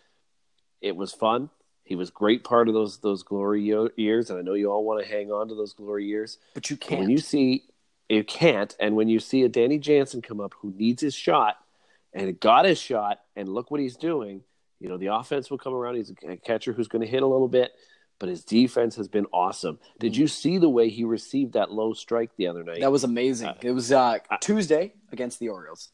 it 0.81 0.95
was 0.95 1.13
fun. 1.13 1.51
He 1.83 1.97
was 1.97 2.11
great 2.11 2.45
part 2.45 2.69
of 2.69 2.75
those 2.75 2.99
those 2.99 3.25
glory 3.25 3.63
years, 3.97 4.31
and 4.31 4.39
I 4.39 4.43
know 4.43 4.55
you 4.55 4.71
all 4.71 4.85
want 4.85 5.05
to 5.05 5.11
hang 5.11 5.33
on 5.33 5.49
to 5.49 5.57
those 5.57 5.73
glory 5.73 6.07
years. 6.07 6.39
But 6.55 6.71
you 6.71 6.77
can't. 6.77 7.01
when 7.01 7.11
you 7.11 7.19
see 7.19 7.65
you 8.09 8.23
can't, 8.23 8.77
and 8.79 8.95
when 8.95 9.09
you 9.09 9.19
see 9.19 9.43
a 9.43 9.49
Danny 9.49 9.79
Jansen 9.79 10.23
come 10.23 10.41
up 10.41 10.55
who 10.61 10.73
needs 10.77 11.03
his 11.03 11.15
shot 11.15 11.57
and 12.13 12.39
got 12.41 12.65
his 12.65 12.79
shot, 12.79 13.21
and 13.37 13.49
look 13.49 13.71
what 13.71 13.81
he's 13.81 13.97
doing, 13.97 14.43
you 14.79 14.89
know 14.89 14.97
the 14.97 15.09
offense 15.09 15.51
will 15.51 15.59
come 15.59 15.75
around. 15.75 15.97
He's 15.97 16.13
a 16.27 16.37
catcher 16.37 16.73
who's 16.73 16.89
going 16.89 17.03
to 17.03 17.09
hit 17.09 17.23
a 17.23 17.27
little 17.27 17.49
bit, 17.49 17.73
but 18.19 18.29
his 18.29 18.45
defense 18.45 18.97
has 18.97 19.09
been 19.09 19.27
awesome. 19.33 19.79
Did 19.99 20.17
you 20.17 20.27
see 20.27 20.59
the 20.59 20.69
way 20.69 20.89
he 20.89 21.05
received 21.05 21.53
that 21.55 21.71
low 21.71 21.93
strike 21.93 22.31
the 22.37 22.47
other 22.47 22.65
night? 22.65 22.81
that 22.81 22.93
was 22.93 23.05
amazing. 23.05 23.53
it 23.63 23.73
was 23.73 23.93
uh, 23.93 24.19
Tuesday 24.41 24.95
against 25.13 25.39
the 25.39 25.49
Orioles. 25.49 25.91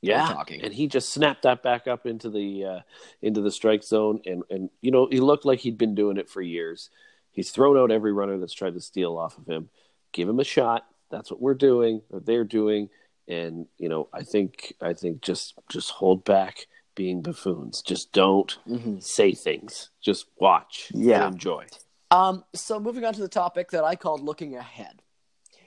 yeah, 0.00 0.28
talking. 0.28 0.62
and 0.62 0.72
he 0.72 0.86
just 0.86 1.10
snapped 1.10 1.42
that 1.42 1.62
back 1.62 1.86
up 1.86 2.06
into 2.06 2.30
the 2.30 2.64
uh, 2.64 2.80
into 3.22 3.40
the 3.40 3.50
strike 3.50 3.82
zone, 3.82 4.20
and 4.26 4.42
and 4.50 4.70
you 4.80 4.90
know 4.90 5.08
he 5.10 5.20
looked 5.20 5.44
like 5.44 5.60
he'd 5.60 5.78
been 5.78 5.94
doing 5.94 6.16
it 6.16 6.28
for 6.28 6.42
years. 6.42 6.90
He's 7.30 7.50
thrown 7.50 7.76
out 7.76 7.90
every 7.90 8.12
runner 8.12 8.38
that's 8.38 8.52
tried 8.52 8.74
to 8.74 8.80
steal 8.80 9.18
off 9.18 9.36
of 9.38 9.46
him. 9.46 9.68
Give 10.12 10.28
him 10.28 10.38
a 10.38 10.44
shot. 10.44 10.86
That's 11.10 11.30
what 11.30 11.40
we're 11.40 11.54
doing. 11.54 12.02
They're 12.10 12.44
doing, 12.44 12.90
and 13.28 13.66
you 13.78 13.88
know 13.88 14.08
I 14.12 14.22
think 14.22 14.74
I 14.80 14.92
think 14.94 15.22
just 15.22 15.54
just 15.70 15.90
hold 15.90 16.24
back 16.24 16.66
being 16.94 17.22
buffoons. 17.22 17.82
Just 17.82 18.12
don't 18.12 18.56
Mm-hmm. 18.68 18.98
say 19.00 19.32
things. 19.32 19.90
Just 20.00 20.26
watch. 20.38 20.90
Yeah. 20.94 21.24
and 21.26 21.34
enjoy. 21.34 21.66
Um, 22.10 22.44
so 22.54 22.78
moving 22.78 23.04
on 23.04 23.14
to 23.14 23.20
the 23.20 23.28
topic 23.28 23.70
that 23.72 23.82
I 23.82 23.96
called 23.96 24.22
looking 24.22 24.54
ahead. 24.54 25.02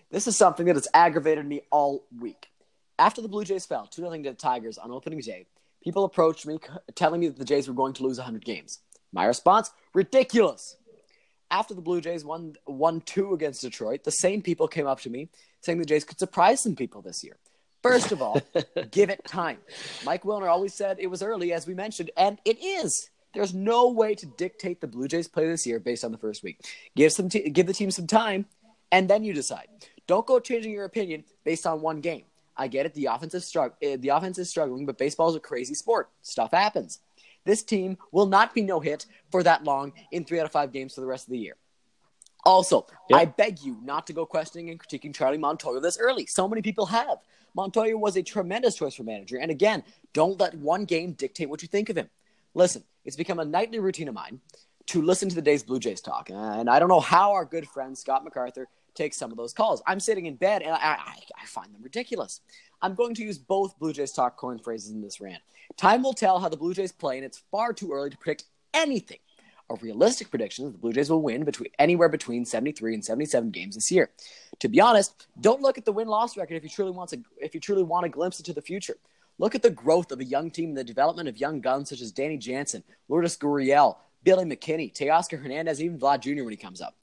This 0.09 0.27
is 0.27 0.37
something 0.37 0.65
that 0.67 0.75
has 0.77 0.87
aggravated 0.93 1.45
me 1.45 1.61
all 1.69 2.05
week. 2.17 2.47
After 2.97 3.21
the 3.21 3.27
Blue 3.27 3.43
Jays 3.43 3.65
fell 3.65 3.85
2 3.87 4.01
0 4.03 4.11
to 4.15 4.23
the 4.23 4.33
Tigers 4.33 4.77
on 4.77 4.89
opening 4.91 5.19
day, 5.19 5.47
people 5.83 6.05
approached 6.05 6.45
me 6.47 6.59
telling 6.95 7.19
me 7.19 7.27
that 7.27 7.37
the 7.37 7.43
Jays 7.45 7.67
were 7.67 7.73
going 7.73 7.93
to 7.93 8.03
lose 8.03 8.17
100 8.17 8.45
games. 8.45 8.79
My 9.11 9.25
response 9.25 9.71
ridiculous. 9.93 10.77
After 11.51 11.73
the 11.73 11.81
Blue 11.81 11.99
Jays 12.01 12.23
won 12.23 12.55
1 12.65 13.01
2 13.01 13.33
against 13.33 13.61
Detroit, 13.61 14.03
the 14.05 14.11
same 14.11 14.41
people 14.41 14.67
came 14.69 14.87
up 14.87 15.01
to 15.01 15.09
me 15.09 15.29
saying 15.61 15.77
the 15.79 15.85
Jays 15.85 16.05
could 16.05 16.19
surprise 16.19 16.61
some 16.61 16.75
people 16.75 17.01
this 17.01 17.23
year. 17.23 17.37
First 17.87 18.11
of 18.11 18.21
all, 18.21 18.41
give 18.91 19.09
it 19.09 19.23
time. 19.25 19.57
Mike 20.03 20.23
Wilner 20.23 20.49
always 20.49 20.73
said 20.73 20.97
it 20.99 21.07
was 21.07 21.21
early, 21.23 21.53
as 21.53 21.67
we 21.67 21.73
mentioned, 21.73 22.11
and 22.17 22.37
it 22.45 22.61
is. 22.63 23.09
There's 23.33 23.53
no 23.53 23.89
way 23.89 24.15
to 24.15 24.25
dictate 24.25 24.81
the 24.81 24.87
Blue 24.87 25.07
Jays 25.07 25.27
play 25.27 25.47
this 25.47 25.65
year 25.65 25.79
based 25.79 26.03
on 26.03 26.11
the 26.11 26.17
first 26.17 26.43
week. 26.43 26.59
Give 26.95 27.11
some, 27.11 27.29
te- 27.29 27.49
give 27.49 27.67
the 27.67 27.73
team 27.73 27.91
some 27.91 28.07
time, 28.07 28.45
and 28.91 29.09
then 29.09 29.23
you 29.23 29.33
decide. 29.33 29.67
Don't 30.07 30.25
go 30.25 30.39
changing 30.39 30.71
your 30.71 30.85
opinion 30.85 31.23
based 31.43 31.67
on 31.67 31.81
one 31.81 32.01
game. 32.01 32.23
I 32.55 32.67
get 32.67 32.85
it. 32.85 32.93
The 32.93 33.05
offense 33.05 33.33
is 33.35 33.43
strugg- 33.45 33.73
uh, 33.83 33.97
The 33.99 34.09
offense 34.09 34.37
is 34.39 34.49
struggling, 34.49 34.85
but 34.85 34.97
baseball 34.97 35.29
is 35.29 35.35
a 35.35 35.39
crazy 35.39 35.75
sport. 35.75 36.09
Stuff 36.23 36.51
happens. 36.51 36.99
This 37.45 37.63
team 37.63 37.97
will 38.11 38.25
not 38.25 38.53
be 38.53 38.61
no 38.61 38.79
hit 38.79 39.05
for 39.31 39.43
that 39.43 39.63
long 39.63 39.93
in 40.11 40.25
three 40.25 40.39
out 40.39 40.45
of 40.45 40.51
five 40.51 40.73
games 40.73 40.95
for 40.95 41.01
the 41.01 41.07
rest 41.07 41.27
of 41.27 41.31
the 41.31 41.37
year. 41.37 41.55
Also, 42.47 42.87
Yeah. 43.09 43.17
I 43.17 43.25
beg 43.25 43.59
you 43.59 43.77
not 43.83 44.07
to 44.07 44.13
go 44.13 44.25
questioning 44.25 44.69
and 44.69 44.79
critiquing 44.79 45.13
Charlie 45.13 45.37
Montoyo 45.37 45.81
this 45.81 45.97
early. 45.99 46.25
So 46.25 46.47
many 46.47 46.61
people 46.61 46.85
have. 46.85 47.17
Montoyo 47.55 47.99
was 47.99 48.15
a 48.15 48.23
tremendous 48.23 48.75
choice 48.75 48.95
for 48.95 49.03
manager. 49.03 49.37
And 49.37 49.51
again, 49.51 49.83
don't 50.13 50.39
let 50.39 50.55
one 50.55 50.85
game 50.85 51.11
dictate 51.11 51.49
what 51.49 51.61
you 51.61 51.67
think 51.67 51.89
of 51.89 51.97
him. 51.97 52.09
Listen, 52.53 52.83
it's 53.03 53.17
become 53.17 53.39
a 53.39 53.45
nightly 53.45 53.79
routine 53.79 54.07
of 54.07 54.13
mine 54.15 54.39
to 54.87 55.01
listen 55.01 55.27
to 55.27 55.35
the 55.35 55.41
day's 55.41 55.61
Blue 55.63 55.79
Jays 55.79 55.99
talk. 55.99 56.29
And 56.29 56.69
I 56.69 56.79
don't 56.79 56.87
know 56.87 57.01
how 57.01 57.33
our 57.33 57.43
good 57.43 57.67
friend 57.67 57.97
Scott 57.97 58.23
MacArthur 58.23 58.69
takes 58.95 59.17
some 59.17 59.29
of 59.31 59.37
those 59.37 59.53
calls. 59.53 59.83
I'm 59.85 59.99
sitting 59.99 60.25
in 60.25 60.35
bed 60.35 60.61
and 60.61 60.71
I, 60.71 60.77
I, 60.77 61.19
I 61.41 61.45
find 61.45 61.73
them 61.73 61.83
ridiculous. 61.83 62.39
I'm 62.81 62.95
going 62.95 63.13
to 63.15 63.23
use 63.23 63.37
both 63.37 63.77
Blue 63.77 63.91
Jays 63.91 64.13
talk 64.13 64.37
coin 64.37 64.59
phrases 64.59 64.91
in 64.91 65.01
this 65.01 65.19
rant. 65.19 65.41
Time 65.75 66.01
will 66.01 66.13
tell 66.13 66.39
how 66.39 66.47
the 66.47 66.57
Blue 66.57 66.73
Jays 66.73 66.93
play, 66.93 67.17
and 67.17 67.25
it's 67.25 67.43
far 67.51 67.73
too 67.73 67.91
early 67.91 68.09
to 68.09 68.17
predict 68.17 68.45
anything. 68.73 69.19
A 69.69 69.75
realistic 69.75 70.29
prediction 70.29 70.65
is 70.65 70.71
the 70.71 70.77
Blue 70.77 70.93
Jays 70.93 71.09
will 71.09 71.21
win 71.21 71.43
between 71.43 71.69
anywhere 71.77 72.07
between 72.07 72.45
73 72.45 72.93
and 72.93 73.03
77 73.03 73.51
games 73.51 73.75
this 73.75 73.91
year. 73.91 74.09
To 74.59 74.69
be 74.69 74.79
honest, 74.79 75.27
don't 75.41 75.61
look 75.61 75.77
at 75.77 75.83
the 75.83 75.91
win-loss 75.91 76.37
record 76.37 76.55
if 76.55 76.63
you 76.63 76.69
truly 76.69 76.91
want 76.91 77.11
a, 77.11 77.19
if 77.37 77.53
you 77.53 77.59
truly 77.59 77.83
want 77.83 78.05
a 78.05 78.09
glimpse 78.09 78.39
into 78.39 78.53
the 78.53 78.61
future. 78.61 78.95
Look 79.39 79.55
at 79.55 79.61
the 79.61 79.69
growth 79.69 80.11
of 80.11 80.19
a 80.19 80.25
young 80.25 80.49
team 80.49 80.69
and 80.69 80.77
the 80.77 80.83
development 80.83 81.27
of 81.27 81.37
young 81.37 81.59
guns 81.59 81.89
such 81.89 82.01
as 82.01 82.11
Danny 82.11 82.37
Jansen, 82.37 82.83
Lourdes 83.09 83.37
Gurriel, 83.37 83.97
Billy 84.23 84.45
McKinney, 84.45 84.93
Teoscar 84.93 85.41
Hernandez, 85.41 85.81
even 85.81 85.99
Vlad 85.99 86.21
Jr. 86.21 86.43
when 86.43 86.51
he 86.51 86.57
comes 86.57 86.81
up. 86.81 86.95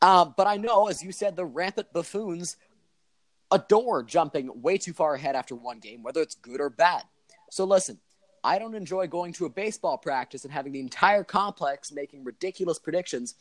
Uh, 0.00 0.24
but 0.24 0.46
I 0.46 0.56
know, 0.56 0.88
as 0.88 1.02
you 1.02 1.12
said, 1.12 1.36
the 1.36 1.44
rampant 1.44 1.92
buffoons 1.92 2.56
adore 3.50 4.02
jumping 4.02 4.62
way 4.62 4.78
too 4.78 4.92
far 4.92 5.14
ahead 5.14 5.36
after 5.36 5.54
one 5.54 5.78
game, 5.78 6.02
whether 6.02 6.22
it's 6.22 6.34
good 6.34 6.60
or 6.60 6.70
bad. 6.70 7.02
So 7.50 7.64
listen, 7.64 8.00
I 8.44 8.58
don't 8.58 8.74
enjoy 8.74 9.06
going 9.06 9.32
to 9.34 9.46
a 9.46 9.48
baseball 9.48 9.98
practice 9.98 10.44
and 10.44 10.52
having 10.52 10.72
the 10.72 10.80
entire 10.80 11.24
complex 11.24 11.92
making 11.92 12.24
ridiculous 12.24 12.78
predictions 12.78 13.34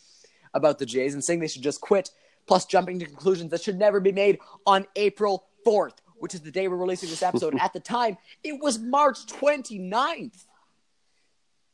about 0.53 0.79
the 0.79 0.85
Jays 0.85 1.13
and 1.13 1.23
saying 1.23 1.39
they 1.39 1.47
should 1.47 1.63
just 1.63 1.81
quit, 1.81 2.11
plus 2.47 2.65
jumping 2.65 2.99
to 2.99 3.05
conclusions 3.05 3.51
that 3.51 3.63
should 3.63 3.79
never 3.79 3.99
be 3.99 4.11
made 4.11 4.39
on 4.65 4.85
April 4.95 5.45
4th, 5.65 5.95
which 6.17 6.33
is 6.33 6.41
the 6.41 6.51
day 6.51 6.67
we're 6.67 6.77
releasing 6.77 7.09
this 7.09 7.23
episode. 7.23 7.57
At 7.59 7.73
the 7.73 7.79
time, 7.79 8.17
it 8.43 8.61
was 8.61 8.79
March 8.79 9.25
29th. 9.27 10.45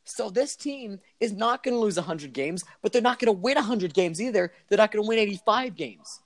So 0.06 0.30
this 0.30 0.56
team 0.56 1.02
is 1.20 1.34
not 1.34 1.64
going 1.64 1.76
to 1.76 1.82
lose 1.82 1.98
100 1.98 2.32
games, 2.32 2.64
but 2.82 2.94
they're 2.94 3.02
not 3.02 3.20
going 3.20 3.34
to 3.34 3.42
win 3.42 3.56
100 3.56 3.94
games 3.94 4.22
either. 4.22 4.54
They're 4.70 4.78
not 4.78 4.92
going 4.92 5.04
to 5.04 5.08
win 5.08 5.20
85 5.20 5.76
games. 5.76 6.22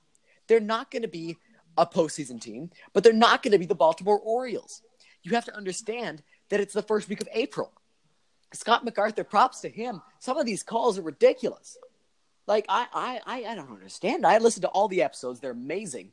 They're 0.47 0.59
not 0.59 0.91
going 0.91 1.01
to 1.01 1.07
be 1.07 1.37
a 1.77 1.85
postseason 1.85 2.39
team, 2.39 2.69
but 2.93 3.03
they're 3.03 3.13
not 3.13 3.41
going 3.41 3.53
to 3.53 3.57
be 3.57 3.65
the 3.65 3.73
Baltimore 3.73 4.19
Orioles. 4.19 4.83
You 5.23 5.31
have 5.31 5.45
to 5.45 5.55
understand 5.55 6.21
that 6.51 6.59
it's 6.59 6.73
the 6.73 6.83
first 6.83 7.09
week 7.09 7.21
of 7.21 7.29
April. 7.33 7.71
Scott 8.53 8.85
MacArthur, 8.85 9.23
props 9.23 9.61
to 9.61 9.69
him. 9.69 10.01
Some 10.19 10.37
of 10.37 10.45
these 10.45 10.61
calls 10.61 10.99
are 10.99 11.01
ridiculous. 11.01 11.77
Like 12.45 12.65
I, 12.69 12.87
I, 13.25 13.45
I 13.45 13.55
don't 13.55 13.71
understand. 13.71 14.25
I 14.25 14.37
listened 14.37 14.63
to 14.63 14.67
all 14.67 14.87
the 14.87 15.01
episodes; 15.01 15.39
they're 15.39 15.51
amazing, 15.51 16.11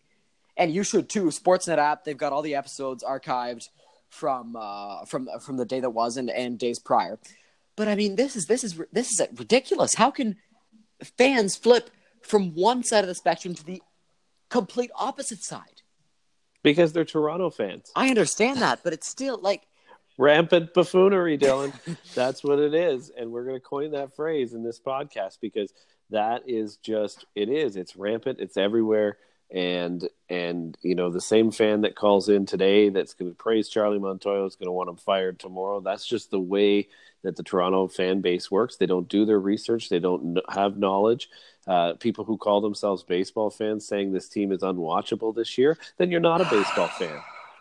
and 0.56 0.72
you 0.72 0.84
should 0.84 1.08
too. 1.08 1.24
Sportsnet 1.24 1.78
app, 1.78 2.04
they've 2.04 2.16
got 2.16 2.32
all 2.32 2.42
the 2.42 2.54
episodes 2.54 3.02
archived 3.02 3.68
from 4.08 4.56
uh, 4.56 5.04
from 5.04 5.28
from 5.40 5.56
the 5.56 5.64
day 5.64 5.80
that 5.80 5.90
was 5.90 6.16
and, 6.16 6.30
and 6.30 6.58
days 6.58 6.78
prior. 6.78 7.18
But 7.76 7.88
I 7.88 7.94
mean, 7.94 8.16
this 8.16 8.36
is 8.36 8.46
this 8.46 8.62
is 8.62 8.80
this 8.92 9.10
is 9.10 9.26
ridiculous. 9.36 9.94
How 9.94 10.10
can 10.10 10.36
fans 11.16 11.56
flip 11.56 11.90
from 12.22 12.54
one 12.54 12.84
side 12.84 13.02
of 13.02 13.08
the 13.08 13.14
spectrum 13.14 13.54
to 13.54 13.64
the 13.64 13.82
complete 14.48 14.90
opposite 14.94 15.42
side? 15.42 15.82
Because 16.62 16.92
they're 16.92 17.04
Toronto 17.04 17.50
fans. 17.50 17.90
I 17.96 18.10
understand 18.10 18.60
that, 18.60 18.80
but 18.84 18.92
it's 18.92 19.08
still 19.08 19.40
like 19.40 19.67
rampant 20.18 20.74
buffoonery, 20.74 21.38
Dylan. 21.38 21.72
That's 22.14 22.44
what 22.44 22.58
it 22.58 22.74
is. 22.74 23.10
And 23.16 23.30
we're 23.30 23.44
going 23.44 23.56
to 23.56 23.60
coin 23.60 23.92
that 23.92 24.14
phrase 24.14 24.52
in 24.52 24.62
this 24.62 24.80
podcast 24.80 25.38
because 25.40 25.72
that 26.10 26.42
is 26.46 26.76
just, 26.76 27.24
it 27.34 27.48
is. 27.48 27.76
It's 27.76 27.96
rampant, 27.96 28.40
it's 28.40 28.56
everywhere. 28.56 29.16
And, 29.50 30.06
and, 30.28 30.76
you 30.82 30.94
know, 30.94 31.10
the 31.10 31.22
same 31.22 31.50
fan 31.50 31.80
that 31.82 31.96
calls 31.96 32.28
in 32.28 32.44
today 32.44 32.90
that's 32.90 33.14
going 33.14 33.30
to 33.30 33.34
praise 33.34 33.70
Charlie 33.70 33.98
Montoyo 33.98 34.46
is 34.46 34.56
going 34.56 34.66
to 34.66 34.72
want 34.72 34.90
him 34.90 34.96
fired 34.96 35.38
tomorrow. 35.38 35.80
That's 35.80 36.06
just 36.06 36.30
the 36.30 36.40
way 36.40 36.88
that 37.22 37.36
the 37.36 37.42
Toronto 37.42 37.88
fan 37.88 38.20
base 38.20 38.50
works. 38.50 38.76
They 38.76 38.84
don't 38.84 39.08
do 39.08 39.24
their 39.24 39.40
research, 39.40 39.88
they 39.88 40.00
don't 40.00 40.38
have 40.50 40.76
knowledge. 40.76 41.30
Uh, 41.66 41.94
people 41.94 42.24
who 42.24 42.36
call 42.36 42.60
themselves 42.60 43.02
baseball 43.02 43.50
fans 43.50 43.86
saying 43.86 44.12
this 44.12 44.28
team 44.28 44.52
is 44.52 44.62
unwatchable 44.62 45.34
this 45.34 45.58
year, 45.58 45.76
then 45.98 46.10
you're 46.10 46.20
not 46.20 46.40
a 46.40 46.44
baseball 46.44 46.88
fan 46.88 47.20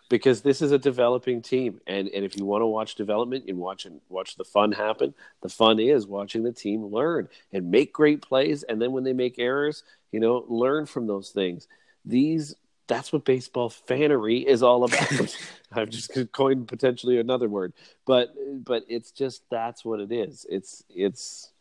because 0.10 0.42
this 0.42 0.62
is 0.62 0.72
a 0.72 0.78
developing 0.78 1.42
team. 1.42 1.80
And 1.88 2.08
and 2.10 2.24
if 2.24 2.38
you 2.38 2.46
want 2.46 2.62
to 2.62 2.68
watch 2.68 2.96
development 2.96 3.46
and 3.48 3.58
watch 3.58 3.86
and 3.86 4.02
watch 4.10 4.36
the 4.36 4.44
fun 4.44 4.72
happen 4.72 5.14
the 5.42 5.50
fun 5.50 5.80
is 5.80 6.08
watching 6.08 6.44
the 6.44 6.52
team 6.52 6.86
learn 6.86 7.28
and 7.54 7.72
make 7.72 7.94
great 7.94 8.22
plays. 8.22 8.64
And 8.64 8.82
then 8.82 8.92
when 8.92 9.04
they 9.04 9.14
make 9.14 9.40
errors 9.40 9.84
you 10.12 10.20
know 10.20 10.46
learn 10.48 10.86
from 10.86 11.08
those 11.08 11.30
things. 11.32 11.68
These 12.06 12.56
that's 12.88 13.12
what 13.12 13.26
baseball 13.26 13.70
fanery 13.70 14.46
is 14.46 14.64
all 14.64 14.86
about. 14.86 15.38
I've 15.74 15.90
just 15.90 16.12
coined 16.32 16.70
potentially 16.70 17.20
another 17.20 17.50
word 17.50 17.74
but 18.06 18.34
but 18.64 18.84
it's 18.88 19.12
just 19.12 19.44
that's 19.50 19.84
what 19.84 20.00
it 20.00 20.12
is. 20.12 20.46
It's 20.50 20.84
it's 20.90 21.52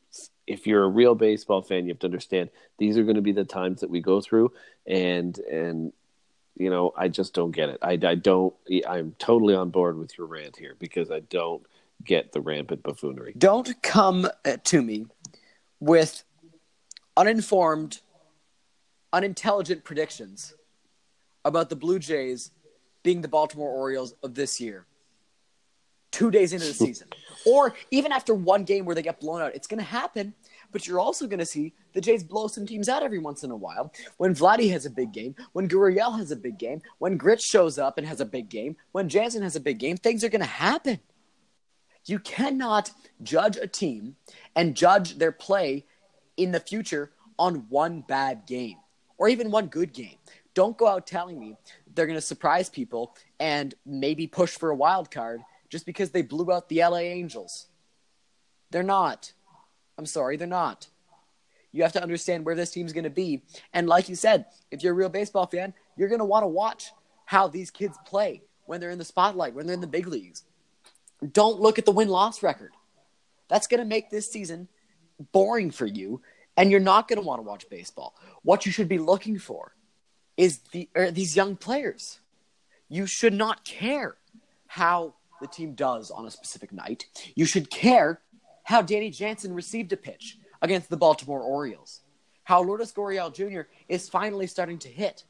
if 0.46 0.66
you're 0.66 0.84
a 0.84 0.88
real 0.88 1.14
baseball 1.14 1.60
fan 1.60 1.84
you 1.84 1.90
have 1.90 1.98
to 1.98 2.06
understand 2.06 2.48
these 2.78 2.96
are 2.96 3.02
going 3.02 3.16
to 3.16 3.22
be 3.22 3.32
the 3.32 3.44
times 3.44 3.80
that 3.80 3.90
we 3.90 4.00
go 4.00 4.20
through 4.20 4.52
and 4.86 5.38
and 5.40 5.92
you 6.56 6.70
know, 6.70 6.92
I 6.96 7.08
just 7.08 7.34
don't 7.34 7.50
get 7.50 7.68
it. 7.68 7.78
I, 7.82 7.98
I 8.02 8.14
don't. 8.14 8.54
I'm 8.88 9.14
totally 9.18 9.54
on 9.54 9.70
board 9.70 9.98
with 9.98 10.16
your 10.16 10.26
rant 10.26 10.56
here 10.56 10.74
because 10.78 11.10
I 11.10 11.20
don't 11.20 11.64
get 12.04 12.32
the 12.32 12.40
rampant 12.40 12.82
buffoonery. 12.82 13.34
Don't 13.36 13.82
come 13.82 14.28
uh, 14.44 14.56
to 14.64 14.82
me 14.82 15.06
with 15.80 16.24
uninformed, 17.16 18.00
unintelligent 19.12 19.84
predictions 19.84 20.54
about 21.44 21.68
the 21.68 21.76
Blue 21.76 21.98
Jays 21.98 22.50
being 23.02 23.20
the 23.20 23.28
Baltimore 23.28 23.70
Orioles 23.70 24.14
of 24.22 24.34
this 24.34 24.60
year. 24.60 24.86
Two 26.10 26.30
days 26.30 26.52
into 26.54 26.66
the 26.66 26.74
season, 26.86 27.08
or 27.44 27.74
even 27.90 28.12
after 28.12 28.34
one 28.34 28.64
game 28.64 28.86
where 28.86 28.94
they 28.94 29.02
get 29.02 29.20
blown 29.20 29.42
out, 29.42 29.54
it's 29.54 29.66
going 29.66 29.78
to 29.78 29.84
happen. 29.84 30.34
But 30.76 30.86
you're 30.86 31.00
also 31.00 31.26
going 31.26 31.38
to 31.38 31.46
see 31.46 31.72
the 31.94 32.02
Jays 32.02 32.22
blow 32.22 32.48
some 32.48 32.66
teams 32.66 32.90
out 32.90 33.02
every 33.02 33.18
once 33.18 33.42
in 33.42 33.50
a 33.50 33.56
while. 33.56 33.94
When 34.18 34.34
Vladdy 34.34 34.70
has 34.72 34.84
a 34.84 34.90
big 34.90 35.10
game, 35.10 35.34
when 35.54 35.70
Gurriel 35.70 36.18
has 36.18 36.32
a 36.32 36.36
big 36.36 36.58
game, 36.58 36.82
when 36.98 37.16
Grit 37.16 37.40
shows 37.40 37.78
up 37.78 37.96
and 37.96 38.06
has 38.06 38.20
a 38.20 38.26
big 38.26 38.50
game, 38.50 38.76
when 38.92 39.08
Jansen 39.08 39.42
has 39.42 39.56
a 39.56 39.60
big 39.60 39.78
game, 39.78 39.96
things 39.96 40.22
are 40.22 40.28
going 40.28 40.42
to 40.42 40.46
happen. 40.46 41.00
You 42.04 42.18
cannot 42.18 42.90
judge 43.22 43.56
a 43.56 43.66
team 43.66 44.16
and 44.54 44.76
judge 44.76 45.16
their 45.16 45.32
play 45.32 45.86
in 46.36 46.52
the 46.52 46.60
future 46.60 47.10
on 47.38 47.64
one 47.70 48.02
bad 48.02 48.44
game 48.46 48.76
or 49.16 49.30
even 49.30 49.50
one 49.50 49.68
good 49.68 49.94
game. 49.94 50.18
Don't 50.52 50.76
go 50.76 50.88
out 50.88 51.06
telling 51.06 51.40
me 51.40 51.56
they're 51.94 52.04
going 52.04 52.18
to 52.18 52.20
surprise 52.20 52.68
people 52.68 53.16
and 53.40 53.74
maybe 53.86 54.26
push 54.26 54.50
for 54.50 54.68
a 54.68 54.76
wild 54.76 55.10
card 55.10 55.40
just 55.70 55.86
because 55.86 56.10
they 56.10 56.20
blew 56.20 56.52
out 56.52 56.68
the 56.68 56.80
LA 56.80 56.98
Angels. 56.98 57.68
They're 58.70 58.82
not. 58.82 59.32
I'm 59.98 60.06
sorry, 60.06 60.36
they're 60.36 60.46
not. 60.46 60.88
You 61.72 61.82
have 61.82 61.92
to 61.92 62.02
understand 62.02 62.44
where 62.44 62.54
this 62.54 62.70
team's 62.70 62.92
going 62.92 63.04
to 63.04 63.10
be. 63.10 63.42
And 63.72 63.86
like 63.86 64.08
you 64.08 64.14
said, 64.14 64.46
if 64.70 64.82
you're 64.82 64.92
a 64.92 64.96
real 64.96 65.08
baseball 65.08 65.46
fan, 65.46 65.74
you're 65.96 66.08
going 66.08 66.20
to 66.20 66.24
want 66.24 66.42
to 66.42 66.48
watch 66.48 66.90
how 67.26 67.48
these 67.48 67.70
kids 67.70 67.98
play 68.06 68.42
when 68.64 68.80
they're 68.80 68.90
in 68.90 68.98
the 68.98 69.04
spotlight, 69.04 69.54
when 69.54 69.66
they're 69.66 69.74
in 69.74 69.80
the 69.80 69.86
big 69.86 70.06
leagues. 70.06 70.44
Don't 71.32 71.60
look 71.60 71.78
at 71.78 71.84
the 71.84 71.92
win 71.92 72.08
loss 72.08 72.42
record. 72.42 72.72
That's 73.48 73.66
going 73.66 73.80
to 73.80 73.86
make 73.86 74.10
this 74.10 74.30
season 74.30 74.68
boring 75.32 75.70
for 75.70 75.86
you, 75.86 76.20
and 76.56 76.70
you're 76.70 76.80
not 76.80 77.08
going 77.08 77.20
to 77.20 77.26
want 77.26 77.38
to 77.38 77.42
watch 77.42 77.68
baseball. 77.68 78.14
What 78.42 78.66
you 78.66 78.72
should 78.72 78.88
be 78.88 78.98
looking 78.98 79.38
for 79.38 79.74
is 80.36 80.58
the 80.72 80.88
er, 80.96 81.10
these 81.10 81.36
young 81.36 81.56
players. 81.56 82.20
You 82.88 83.06
should 83.06 83.34
not 83.34 83.64
care 83.64 84.16
how 84.66 85.14
the 85.40 85.46
team 85.46 85.74
does 85.74 86.10
on 86.10 86.26
a 86.26 86.30
specific 86.30 86.72
night. 86.72 87.06
You 87.34 87.44
should 87.44 87.70
care 87.70 88.20
how 88.66 88.82
Danny 88.82 89.10
Jansen 89.10 89.54
received 89.54 89.92
a 89.92 89.96
pitch 89.96 90.38
against 90.60 90.90
the 90.90 90.96
Baltimore 90.96 91.40
Orioles. 91.40 92.00
How 92.42 92.62
Lourdes 92.62 92.92
Gurriel 92.92 93.32
Jr. 93.32 93.68
is 93.88 94.08
finally 94.08 94.48
starting 94.48 94.78
to 94.80 94.88
hit. 94.88 95.22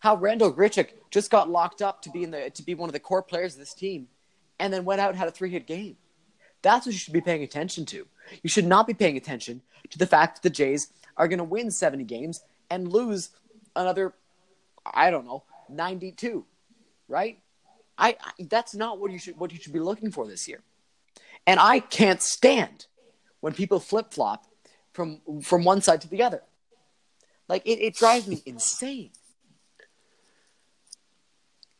How 0.00 0.16
Randal 0.16 0.52
Grichuk 0.52 0.88
just 1.10 1.30
got 1.30 1.48
locked 1.48 1.82
up 1.82 2.02
to 2.02 2.10
be 2.10 2.24
in 2.24 2.32
the 2.32 2.50
to 2.50 2.62
be 2.64 2.74
one 2.74 2.88
of 2.88 2.92
the 2.92 3.00
core 3.00 3.22
players 3.22 3.54
of 3.54 3.60
this 3.60 3.74
team, 3.74 4.08
and 4.58 4.72
then 4.72 4.84
went 4.84 5.00
out 5.00 5.10
and 5.10 5.18
had 5.18 5.28
a 5.28 5.32
three 5.32 5.50
hit 5.50 5.66
game. 5.66 5.96
That's 6.62 6.84
what 6.84 6.92
you 6.92 6.98
should 6.98 7.12
be 7.12 7.20
paying 7.20 7.44
attention 7.44 7.86
to. 7.86 8.06
You 8.42 8.50
should 8.50 8.66
not 8.66 8.88
be 8.88 8.94
paying 8.94 9.16
attention 9.16 9.62
to 9.90 9.98
the 9.98 10.06
fact 10.06 10.36
that 10.36 10.42
the 10.42 10.54
Jays 10.54 10.92
are 11.16 11.28
going 11.28 11.38
to 11.38 11.44
win 11.44 11.70
70 11.70 12.02
games 12.04 12.42
and 12.70 12.92
lose 12.92 13.30
another, 13.76 14.14
I 14.84 15.10
don't 15.10 15.26
know, 15.26 15.44
92, 15.68 16.44
right? 17.06 17.38
I, 17.96 18.16
I 18.20 18.32
that's 18.48 18.74
not 18.74 18.98
what 18.98 19.12
you 19.12 19.18
should 19.20 19.38
what 19.38 19.52
you 19.52 19.60
should 19.60 19.72
be 19.72 19.80
looking 19.80 20.10
for 20.10 20.26
this 20.26 20.48
year. 20.48 20.62
And 21.48 21.58
I 21.58 21.80
can't 21.80 22.20
stand 22.20 22.86
when 23.40 23.54
people 23.54 23.80
flip 23.80 24.12
flop 24.12 24.44
from 24.92 25.22
from 25.42 25.64
one 25.64 25.80
side 25.80 26.02
to 26.02 26.08
the 26.08 26.22
other. 26.22 26.42
Like 27.48 27.62
it, 27.64 27.80
it 27.80 27.94
drives 27.94 28.28
me 28.28 28.42
insane. 28.44 29.12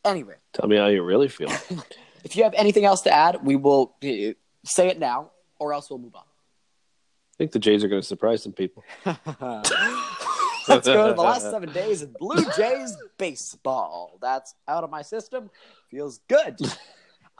Anyway, 0.03 0.33
tell 0.53 0.67
me 0.67 0.75
how 0.75 0.87
you 0.87 1.03
really 1.03 1.27
feel. 1.27 1.49
if 2.23 2.35
you 2.35 2.43
have 2.45 2.55
anything 2.55 2.83
else 2.83 3.01
to 3.01 3.13
add, 3.13 3.45
we 3.45 3.55
will 3.55 3.95
uh, 4.03 4.33
say 4.65 4.87
it 4.87 4.97
now, 4.97 5.29
or 5.59 5.71
else 5.71 5.87
we'll 5.91 5.99
move 5.99 6.15
on. 6.15 6.23
I 6.23 7.37
think 7.37 7.51
the 7.51 7.59
Jays 7.59 7.83
are 7.83 7.89
going 7.89 8.01
to 8.01 8.07
surprise 8.07 8.41
some 8.41 8.53
people. 8.53 8.83
Let's 9.05 10.87
go 10.87 11.09
to 11.09 11.13
the 11.13 11.21
last 11.21 11.43
seven 11.43 11.71
days 11.71 12.01
of 12.01 12.15
Blue 12.15 12.43
Jays 12.57 12.97
baseball. 13.19 14.17
That's 14.19 14.55
out 14.67 14.83
of 14.83 14.89
my 14.89 15.03
system. 15.03 15.51
Feels 15.91 16.19
good. 16.27 16.57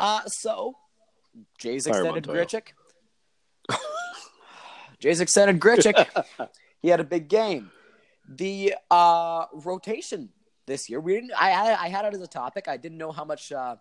Uh, 0.02 0.22
so, 0.28 0.78
Jays 1.58 1.88
extended 1.88 2.26
Grichuk. 2.26 2.68
Jays 5.00 5.22
extended 5.22 5.60
Grichuk. 5.60 6.50
he 6.82 6.90
had 6.90 7.00
a 7.00 7.06
big 7.06 7.30
game. 7.30 7.72
the 8.28 8.76
uh, 8.92 9.46
rotation 9.54 10.30
this 10.66 10.90
year. 10.90 11.00
We 11.00 11.16
didn't. 11.16 11.32
I, 11.40 11.52
I 11.52 11.84
I 11.86 11.88
had 11.90 12.06
it 12.06 12.14
as 12.14 12.22
a 12.22 12.28
topic. 12.28 12.68
I 12.68 12.78
didn't 12.78 12.98
know 12.98 13.12
how 13.12 13.26
much 13.26 13.52
uh, 13.52 13.76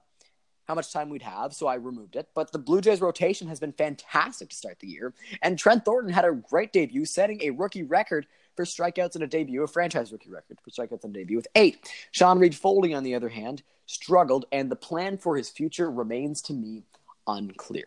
how 0.67 0.75
much 0.75 0.93
time 0.93 1.09
we'd 1.09 1.23
have, 1.23 1.53
so 1.55 1.67
I 1.67 1.77
removed 1.77 2.17
it. 2.17 2.29
But 2.35 2.53
the 2.53 2.59
Blue 2.59 2.81
Jays 2.81 3.01
rotation 3.01 3.49
has 3.49 3.59
been 3.59 3.73
fantastic 3.73 4.51
to 4.51 4.57
start 4.57 4.79
the 4.81 4.89
year, 4.89 5.15
and 5.43 5.59
Trent 5.59 5.85
Thornton 5.85 6.13
had 6.13 6.25
a 6.25 6.33
great 6.33 6.73
debut, 6.73 7.05
setting 7.05 7.43
a 7.43 7.51
rookie 7.51 7.83
record 7.83 8.27
for 8.55 8.65
strikeouts 8.65 9.17
in 9.17 9.23
a 9.23 9.27
debut, 9.27 9.63
a 9.63 9.69
franchise 9.69 10.13
rookie 10.13 10.31
record 10.31 10.59
for 10.63 10.71
strikeouts 10.71 11.05
in 11.05 11.11
a 11.11 11.15
debut 11.15 11.37
with 11.37 11.47
eight. 11.55 11.91
Sean 12.11 12.39
Reid-Foley, 12.39 12.93
on 12.93 13.05
the 13.05 13.15
other 13.15 13.29
hand, 13.29 13.63
struggled, 13.87 14.47
and 14.51 14.71
the 14.71 14.77
plan 14.77 15.17
for 15.17 15.37
his 15.37 15.49
future 15.49 15.91
remains 15.91 16.43
to 16.43 16.53
me 16.53 16.83
unclear. 17.29 17.85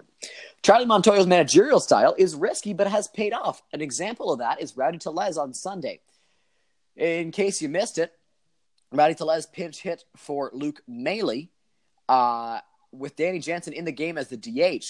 Charlie 0.64 0.86
Montoyo's 0.86 1.28
managerial 1.28 1.80
style 1.80 2.16
is 2.18 2.36
risky, 2.36 2.74
but 2.74 2.88
has 2.88 3.08
paid 3.10 3.34
off. 3.34 3.62
An 3.74 3.82
example 3.82 4.32
of 4.32 4.40
that 4.40 4.62
is 4.62 4.78
Rowdy 4.78 5.00
Tellez 5.00 5.38
on 5.38 5.54
Sunday. 5.54 6.00
In 6.96 7.32
case 7.32 7.62
you 7.62 7.68
missed 7.68 7.98
it, 7.98 8.14
Rowdy 8.92 9.16
Tellez 9.16 9.46
pinch 9.48 9.82
hit 9.82 10.04
for 10.16 10.52
Luke 10.54 10.82
Maile 10.88 11.48
uh, 12.08 12.60
with 12.92 13.16
Danny 13.16 13.40
Jansen 13.40 13.74
in 13.74 13.86
the 13.86 13.92
game 13.92 14.18
as 14.18 14.28
the 14.28 14.38
DH. 14.38 14.86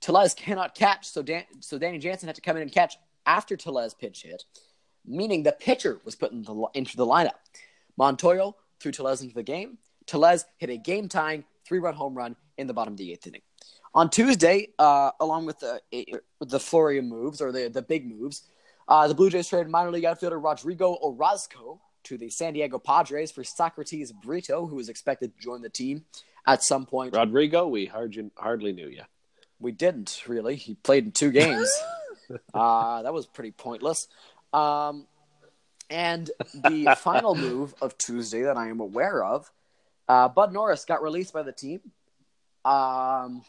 Tellez 0.00 0.34
cannot 0.34 0.74
catch, 0.74 1.08
so 1.08 1.22
Dan- 1.22 1.44
so 1.60 1.78
Danny 1.78 1.98
Jansen 1.98 2.26
had 2.26 2.36
to 2.36 2.42
come 2.42 2.56
in 2.56 2.62
and 2.62 2.72
catch 2.72 2.96
after 3.24 3.56
Tellez 3.56 3.94
pitch 3.94 4.22
hit, 4.22 4.44
meaning 5.06 5.42
the 5.42 5.52
pitcher 5.52 6.00
was 6.04 6.14
put 6.14 6.32
in 6.32 6.42
the, 6.42 6.66
into 6.74 6.96
the 6.96 7.06
lineup. 7.06 7.38
Montoyo 7.98 8.54
threw 8.80 8.92
Tellez 8.92 9.22
into 9.22 9.34
the 9.34 9.42
game. 9.42 9.78
Tellez 10.06 10.44
hit 10.58 10.70
a 10.70 10.76
game 10.76 11.08
tying 11.08 11.44
three 11.64 11.78
run 11.78 11.94
home 11.94 12.14
run 12.14 12.36
in 12.58 12.66
the 12.66 12.74
bottom 12.74 12.94
of 12.94 12.98
the 12.98 13.12
eighth 13.12 13.26
inning. 13.26 13.42
On 13.96 14.10
Tuesday, 14.10 14.68
uh, 14.78 15.10
along 15.20 15.46
with 15.46 15.58
the 15.58 15.80
the 16.40 16.60
flurry 16.60 16.98
of 16.98 17.06
moves 17.06 17.40
or 17.40 17.50
the, 17.50 17.68
the 17.68 17.80
big 17.80 18.06
moves, 18.06 18.42
uh, 18.88 19.08
the 19.08 19.14
Blue 19.14 19.30
Jays 19.30 19.48
traded 19.48 19.70
minor 19.70 19.90
league 19.90 20.04
outfielder 20.04 20.38
Rodrigo 20.38 20.98
Orozco 21.02 21.80
to 22.04 22.18
the 22.18 22.28
San 22.28 22.52
Diego 22.52 22.78
Padres 22.78 23.32
for 23.32 23.42
Socrates 23.42 24.12
Brito, 24.12 24.66
who 24.66 24.78
is 24.78 24.90
expected 24.90 25.34
to 25.34 25.42
join 25.42 25.62
the 25.62 25.70
team 25.70 26.04
at 26.46 26.62
some 26.62 26.84
point. 26.84 27.16
Rodrigo, 27.16 27.66
we 27.68 27.86
hardly, 27.86 28.30
hardly 28.36 28.74
knew 28.74 28.86
you. 28.86 29.02
We 29.58 29.72
didn't 29.72 30.22
really. 30.28 30.56
He 30.56 30.74
played 30.74 31.06
in 31.06 31.12
two 31.12 31.30
games. 31.30 31.72
uh, 32.54 33.00
that 33.00 33.14
was 33.14 33.24
pretty 33.24 33.52
pointless. 33.52 34.08
Um, 34.52 35.06
and 35.88 36.30
the 36.52 36.94
final 36.98 37.34
move 37.34 37.74
of 37.80 37.96
Tuesday 37.96 38.42
that 38.42 38.58
I 38.58 38.68
am 38.68 38.80
aware 38.80 39.24
of, 39.24 39.50
uh, 40.06 40.28
Bud 40.28 40.52
Norris 40.52 40.84
got 40.84 41.02
released 41.02 41.32
by 41.32 41.42
the 41.42 41.52
team. 41.52 41.80
Um, 42.62 43.42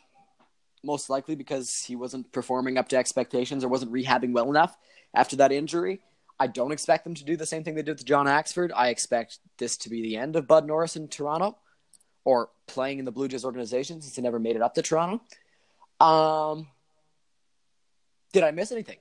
most 0.83 1.09
likely 1.09 1.35
because 1.35 1.83
he 1.83 1.95
wasn't 1.95 2.31
performing 2.31 2.77
up 2.77 2.89
to 2.89 2.97
expectations 2.97 3.63
or 3.63 3.67
wasn't 3.67 3.91
rehabbing 3.91 4.31
well 4.33 4.49
enough 4.49 4.77
after 5.13 5.35
that 5.37 5.51
injury. 5.51 6.01
I 6.39 6.47
don't 6.47 6.71
expect 6.71 7.03
them 7.03 7.15
to 7.15 7.25
do 7.25 7.35
the 7.35 7.45
same 7.45 7.63
thing 7.63 7.75
they 7.75 7.81
did 7.81 7.97
with 7.97 8.05
John 8.05 8.27
Axford. 8.27 8.71
I 8.75 8.89
expect 8.89 9.39
this 9.57 9.77
to 9.77 9.89
be 9.89 10.01
the 10.01 10.17
end 10.17 10.35
of 10.35 10.47
Bud 10.47 10.67
Norris 10.67 10.95
in 10.95 11.07
Toronto 11.07 11.57
or 12.23 12.49
playing 12.67 12.99
in 12.99 13.05
the 13.05 13.11
Blue 13.11 13.27
Jays 13.27 13.45
organization 13.45 14.01
since 14.01 14.15
he 14.15 14.21
never 14.21 14.39
made 14.39 14.55
it 14.55 14.61
up 14.61 14.75
to 14.75 14.81
Toronto. 14.81 15.21
Um, 15.99 16.67
did 18.33 18.43
I 18.43 18.51
miss 18.51 18.71
anything? 18.71 18.97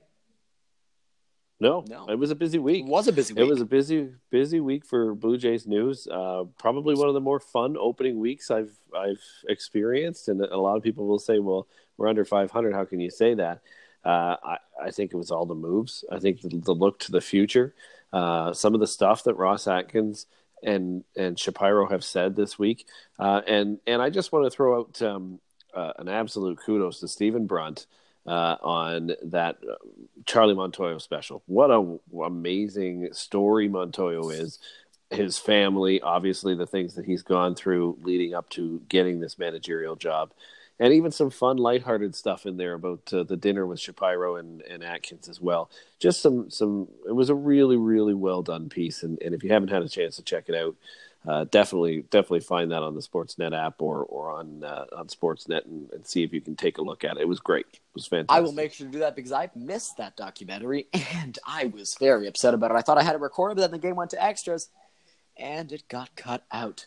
No, 1.59 1.83
no, 1.87 2.05
it 2.07 2.19
was 2.19 2.29
a 2.29 2.35
busy 2.35 2.59
week. 2.59 2.85
It 2.85 2.89
was 2.89 3.07
a 3.07 3.11
busy 3.11 3.33
week. 3.33 3.41
It 3.41 3.47
was 3.49 3.61
a 3.61 3.65
busy, 3.65 4.09
busy 4.29 4.59
week 4.59 4.85
for 4.85 5.15
Blue 5.15 5.37
Jays 5.37 5.65
news. 5.65 6.07
Uh, 6.07 6.43
probably 6.59 6.93
one 6.93 7.07
of 7.07 7.15
the 7.15 7.19
more 7.19 7.39
fun 7.39 7.75
opening 7.79 8.19
weeks 8.19 8.51
I've 8.51 8.77
I've 8.95 9.21
experienced, 9.49 10.27
and 10.27 10.41
a 10.41 10.57
lot 10.57 10.77
of 10.77 10.83
people 10.83 11.07
will 11.07 11.17
say, 11.17 11.39
"Well, 11.39 11.67
we're 11.97 12.09
under 12.09 12.25
500. 12.25 12.73
How 12.75 12.85
can 12.85 12.99
you 12.99 13.09
say 13.09 13.33
that?" 13.33 13.61
Uh, 14.05 14.35
I, 14.43 14.57
I 14.83 14.91
think 14.91 15.11
it 15.11 15.17
was 15.17 15.31
all 15.31 15.47
the 15.47 15.55
moves. 15.55 16.05
I 16.11 16.19
think 16.19 16.41
the, 16.41 16.49
the 16.49 16.73
look 16.73 16.99
to 16.99 17.11
the 17.11 17.21
future, 17.21 17.73
uh, 18.13 18.53
some 18.53 18.75
of 18.75 18.79
the 18.79 18.87
stuff 18.87 19.23
that 19.23 19.33
Ross 19.33 19.67
Atkins 19.67 20.27
and 20.63 21.03
and 21.15 21.39
Shapiro 21.39 21.87
have 21.87 22.03
said 22.03 22.35
this 22.35 22.59
week, 22.59 22.87
uh, 23.17 23.41
and 23.47 23.79
and 23.87 23.99
I 23.99 24.11
just 24.11 24.31
want 24.31 24.45
to 24.45 24.51
throw 24.51 24.79
out 24.79 25.01
um, 25.01 25.39
uh, 25.73 25.93
an 25.97 26.07
absolute 26.07 26.59
kudos 26.63 26.99
to 26.99 27.07
Stephen 27.07 27.47
Brunt 27.47 27.87
uh, 28.27 28.57
on 28.61 29.11
that 29.23 29.57
uh, 29.63 29.75
Charlie 30.25 30.53
Montoyo 30.53 31.01
special. 31.01 31.41
What 31.47 31.71
a 31.71 31.97
amazing 32.21 33.09
story 33.13 33.69
Montoyo 33.69 34.31
is. 34.31 34.59
His 35.09 35.39
family, 35.39 36.01
obviously, 36.01 36.53
the 36.53 36.67
things 36.67 36.95
that 36.95 37.05
he's 37.05 37.23
gone 37.23 37.55
through 37.55 37.97
leading 38.01 38.33
up 38.33 38.49
to 38.51 38.81
getting 38.89 39.21
this 39.21 39.39
managerial 39.39 39.95
job, 39.95 40.33
and 40.79 40.93
even 40.93 41.11
some 41.11 41.29
fun, 41.29 41.55
lighthearted 41.55 42.13
stuff 42.13 42.45
in 42.45 42.57
there 42.57 42.73
about 42.73 43.13
uh, 43.13 43.23
the 43.23 43.37
dinner 43.37 43.65
with 43.65 43.79
Shapiro 43.79 44.35
and, 44.35 44.61
and 44.63 44.83
Atkins 44.83 45.29
as 45.29 45.39
well. 45.39 45.71
Just 45.97 46.21
some, 46.21 46.49
some. 46.49 46.89
It 47.07 47.13
was 47.13 47.29
a 47.29 47.35
really, 47.35 47.77
really 47.77 48.13
well 48.13 48.41
done 48.43 48.67
piece, 48.67 49.01
and, 49.03 49.17
and 49.21 49.33
if 49.33 49.45
you 49.45 49.53
haven't 49.53 49.69
had 49.69 49.81
a 49.81 49.87
chance 49.89 50.17
to 50.17 50.23
check 50.23 50.49
it 50.49 50.55
out, 50.55 50.75
uh, 51.27 51.43
definitely 51.51 52.03
definitely 52.03 52.39
find 52.39 52.71
that 52.71 52.83
on 52.83 52.95
the 52.95 53.01
Sportsnet 53.01 53.53
app 53.53 53.81
or 53.81 54.03
or 54.03 54.31
on 54.31 54.63
uh, 54.63 54.85
on 54.95 55.07
Sportsnet 55.07 55.65
and, 55.65 55.91
and, 55.91 56.07
see 56.07 56.23
if 56.23 56.31
you 56.33 56.39
can 56.39 56.55
take 56.55 56.77
a 56.77 56.81
look 56.81 57.03
at 57.03 57.17
it. 57.17 57.21
It 57.21 57.27
was 57.27 57.41
great. 57.41 57.65
It 57.73 57.79
was 57.93 58.07
fantastic. 58.07 58.37
I 58.37 58.39
will 58.39 58.53
make 58.53 58.71
sure 58.73 58.87
to 58.87 58.91
do 58.91 58.99
that 58.99 59.15
because 59.15 59.33
I 59.33 59.49
missed 59.53 59.97
that 59.97 60.15
documentary 60.15 60.87
and 60.93 61.37
I 61.45 61.65
was 61.65 61.97
very 61.99 62.27
upset 62.27 62.53
about 62.53 62.71
it. 62.71 62.75
I 62.75 62.81
thought 62.81 62.97
I 62.97 63.03
had 63.03 63.15
it 63.15 63.21
recorded, 63.21 63.55
but 63.55 63.61
then 63.61 63.71
the 63.71 63.77
game 63.77 63.95
went 63.95 64.11
to 64.11 64.23
extras 64.23 64.69
and 65.37 65.71
it 65.71 65.87
got 65.89 66.15
cut 66.15 66.45
out. 66.51 66.85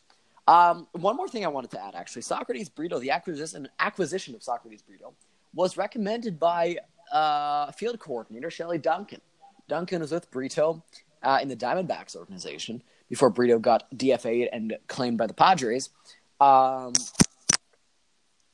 Um, 0.48 0.88
one 0.92 1.16
more 1.16 1.28
thing 1.28 1.44
I 1.44 1.48
wanted 1.48 1.70
to 1.72 1.84
add, 1.84 1.94
actually, 1.94 2.22
Socrates 2.22 2.68
Brito, 2.68 2.98
the 2.98 3.10
acquisition 3.10 3.68
acquisition 3.78 4.34
of 4.34 4.42
Socrates 4.42 4.80
Brito, 4.80 5.12
was 5.54 5.76
recommended 5.76 6.40
by 6.40 6.78
uh, 7.12 7.72
field 7.72 7.98
coordinator 8.00 8.50
Shelley 8.50 8.78
Duncan. 8.78 9.20
Duncan 9.68 10.00
is 10.00 10.12
with 10.12 10.30
Brito 10.30 10.82
uh, 11.22 11.38
in 11.42 11.48
the 11.48 11.56
Diamondbacks 11.56 12.16
organization 12.16 12.82
before 13.10 13.28
Brito 13.28 13.58
got 13.58 13.90
DFA'd 13.94 14.48
and 14.52 14.78
claimed 14.86 15.18
by 15.18 15.26
the 15.26 15.34
Padres. 15.34 15.90
Um, 16.40 16.94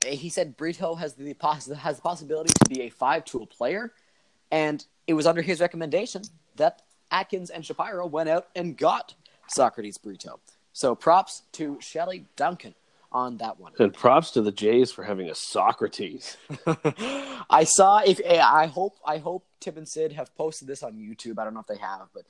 he 0.05 0.29
said 0.29 0.57
Brito 0.57 0.97
has 0.97 1.15
the 1.15 1.35
poss- 1.35 1.71
has 1.71 1.97
the 1.97 2.03
possibility 2.03 2.53
to 2.65 2.69
be 2.69 2.83
a 2.83 2.89
five 2.89 3.25
tool 3.25 3.47
player, 3.47 3.93
and 4.51 4.85
it 5.07 5.15
was 5.15 5.27
under 5.27 5.43
his 5.43 5.61
recommendation 5.61 6.23
that 6.57 6.83
Atkins 7.11 7.51
and 7.51 7.65
Shapiro 7.65 8.07
went 8.07 8.29
out 8.29 8.49
and 8.57 8.77
got 8.77 9.15
Socrates 9.49 9.99
Brito. 9.99 10.41
So 10.73 10.95
props 10.95 11.43
to 11.53 11.79
Shelley 11.81 12.27
Duncan 12.37 12.75
on 13.13 13.37
that 13.39 13.59
one. 13.59 13.73
And 13.79 13.95
props 13.95 14.33
to 14.33 14.43
the 14.43 14.53
Jays 14.53 14.91
for 14.93 15.05
having 15.05 15.31
a 15.31 15.35
Socrates. 15.35 16.37
I 17.51 17.65
saw 17.65 18.03
if 18.05 18.21
I 18.27 18.67
hope 18.67 18.97
I 19.05 19.19
hope 19.19 19.45
Tim 19.61 19.77
and 19.79 19.89
Sid 19.89 20.13
have 20.13 20.35
posted 20.37 20.69
this 20.69 20.83
on 20.83 20.95
YouTube. 20.95 21.39
I 21.39 21.45
don't 21.45 21.55
know 21.55 21.61
if 21.61 21.67
they 21.67 21.79
have, 21.79 22.09
but 22.13 22.25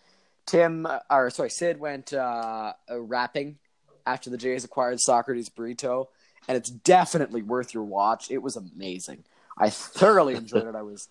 Tim, 0.46 0.86
or 1.10 1.30
sorry, 1.30 1.50
Sid 1.50 1.78
went 1.78 2.12
uh, 2.12 2.72
rapping 2.90 3.58
after 4.06 4.30
the 4.30 4.38
Jays 4.38 4.64
acquired 4.64 5.00
Socrates 5.00 5.48
Burrito, 5.48 6.06
and 6.48 6.56
it's 6.56 6.70
definitely 6.70 7.42
worth 7.42 7.74
your 7.74 7.82
watch. 7.82 8.30
It 8.30 8.38
was 8.38 8.56
amazing. 8.56 9.24
I 9.58 9.70
thoroughly 9.70 10.34
enjoyed 10.34 10.66
it. 10.66 10.74
I 10.74 10.82
was 10.82 11.08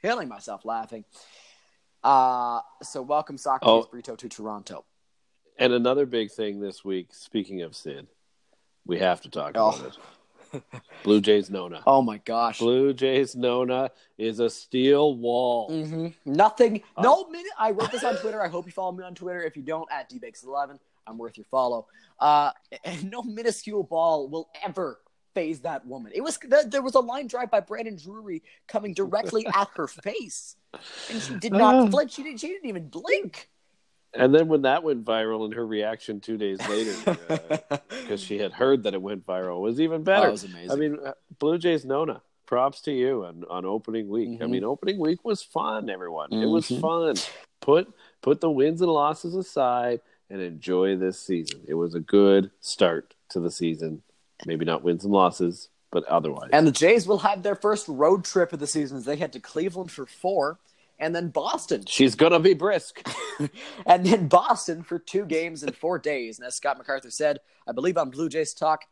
killing 0.00 0.28
myself 0.28 0.64
laughing. 0.64 1.04
Uh, 2.02 2.60
so 2.82 3.02
welcome 3.02 3.38
Socrates 3.38 3.84
oh, 3.86 3.88
Brito 3.90 4.16
to 4.16 4.28
Toronto. 4.28 4.84
And 5.58 5.72
another 5.72 6.06
big 6.06 6.30
thing 6.30 6.60
this 6.60 6.84
week, 6.84 7.08
speaking 7.12 7.62
of 7.62 7.76
Sid, 7.76 8.06
we 8.86 8.98
have 8.98 9.20
to 9.22 9.30
talk 9.30 9.52
oh. 9.54 9.68
about 9.68 9.86
it. 9.86 9.98
Blue 11.02 11.20
Jays 11.20 11.50
Nonna. 11.50 11.82
Oh 11.86 12.02
my 12.02 12.18
gosh. 12.18 12.58
Blue 12.58 12.92
Jays 12.92 13.34
Nonna 13.34 13.90
is 14.18 14.40
a 14.40 14.50
steel 14.50 15.16
wall. 15.16 15.70
Mm-hmm. 15.70 16.08
Nothing. 16.24 16.82
Uh, 16.96 17.02
no 17.02 17.28
minute. 17.28 17.52
I 17.58 17.70
wrote 17.70 17.90
this 17.90 18.04
on 18.04 18.16
Twitter. 18.16 18.42
I 18.42 18.48
hope 18.48 18.66
you 18.66 18.72
follow 18.72 18.92
me 18.92 19.04
on 19.04 19.14
Twitter. 19.14 19.42
If 19.42 19.56
you 19.56 19.62
don't, 19.62 19.88
at 19.90 20.10
dbakes11, 20.10 20.78
I'm 21.06 21.18
worth 21.18 21.36
your 21.36 21.46
follow. 21.50 21.86
Uh, 22.18 22.50
and 22.84 23.10
no 23.10 23.22
minuscule 23.22 23.82
ball 23.82 24.28
will 24.28 24.48
ever 24.64 25.00
phase 25.34 25.60
that 25.60 25.86
woman. 25.86 26.12
It 26.14 26.20
was 26.20 26.38
there 26.68 26.82
was 26.82 26.94
a 26.94 27.00
line 27.00 27.26
drive 27.26 27.50
by 27.50 27.60
Brandon 27.60 27.96
Drury 27.96 28.42
coming 28.68 28.94
directly 28.94 29.46
at 29.46 29.68
her 29.74 29.86
face, 29.88 30.56
and 31.10 31.20
she 31.22 31.34
did 31.36 31.52
not 31.52 31.90
flinch. 31.90 32.12
She 32.12 32.22
didn't. 32.22 32.40
She 32.40 32.48
didn't 32.48 32.68
even 32.68 32.88
blink. 32.88 33.48
And 34.14 34.34
then 34.34 34.48
when 34.48 34.62
that 34.62 34.82
went 34.82 35.04
viral, 35.04 35.44
and 35.44 35.54
her 35.54 35.66
reaction 35.66 36.20
two 36.20 36.36
days 36.36 36.58
later, 36.68 36.94
because 37.28 38.10
uh, 38.10 38.16
she 38.16 38.38
had 38.38 38.52
heard 38.52 38.82
that 38.82 38.94
it 38.94 39.00
went 39.00 39.26
viral, 39.26 39.60
was 39.60 39.80
even 39.80 40.02
better. 40.02 40.26
That 40.26 40.32
was 40.32 40.44
amazing. 40.44 40.70
I 40.70 40.74
mean, 40.74 40.98
uh, 41.04 41.12
Blue 41.38 41.58
Jays 41.58 41.84
Nonna, 41.84 42.20
props 42.52 42.82
to 42.82 42.92
you 42.92 43.24
on, 43.24 43.44
on 43.48 43.64
opening 43.64 44.10
week. 44.10 44.28
Mm-hmm. 44.28 44.42
I 44.42 44.46
mean, 44.46 44.62
opening 44.62 44.98
week 44.98 45.24
was 45.24 45.42
fun. 45.42 45.88
Everyone, 45.88 46.28
mm-hmm. 46.28 46.42
it 46.42 46.46
was 46.46 46.68
mm-hmm. 46.68 46.82
fun. 46.82 47.16
Put 47.62 47.90
put 48.20 48.42
the 48.42 48.50
wins 48.50 48.82
and 48.82 48.90
losses 48.90 49.34
aside 49.34 50.02
and 50.28 50.42
enjoy 50.42 50.96
this 50.96 51.18
season. 51.18 51.62
It 51.66 51.74
was 51.74 51.94
a 51.94 52.00
good 52.00 52.50
start 52.60 53.14
to 53.30 53.40
the 53.40 53.50
season. 53.50 54.02
Maybe 54.44 54.66
not 54.66 54.82
wins 54.82 55.02
and 55.04 55.14
losses, 55.14 55.70
but 55.90 56.04
otherwise. 56.04 56.50
And 56.52 56.66
the 56.66 56.72
Jays 56.72 57.06
will 57.06 57.20
have 57.20 57.42
their 57.42 57.54
first 57.54 57.88
road 57.88 58.22
trip 58.22 58.52
of 58.52 58.58
the 58.58 58.66
season 58.66 58.98
as 58.98 59.06
they 59.06 59.16
head 59.16 59.32
to 59.32 59.40
Cleveland 59.40 59.90
for 59.90 60.04
four 60.04 60.58
and 61.02 61.14
then 61.14 61.28
Boston. 61.28 61.84
She's 61.86 62.14
gonna 62.14 62.38
be 62.38 62.54
brisk. 62.54 63.04
and 63.86 64.06
then 64.06 64.28
Boston 64.28 64.84
for 64.84 65.00
two 65.00 65.26
games 65.26 65.64
in 65.64 65.72
four 65.72 65.98
days. 65.98 66.38
And 66.38 66.46
as 66.46 66.54
Scott 66.54 66.78
MacArthur 66.78 67.10
said, 67.10 67.40
I 67.66 67.72
believe 67.72 67.98
on 67.98 68.10
Blue 68.10 68.28
Jays 68.28 68.54
Talk, 68.54 68.84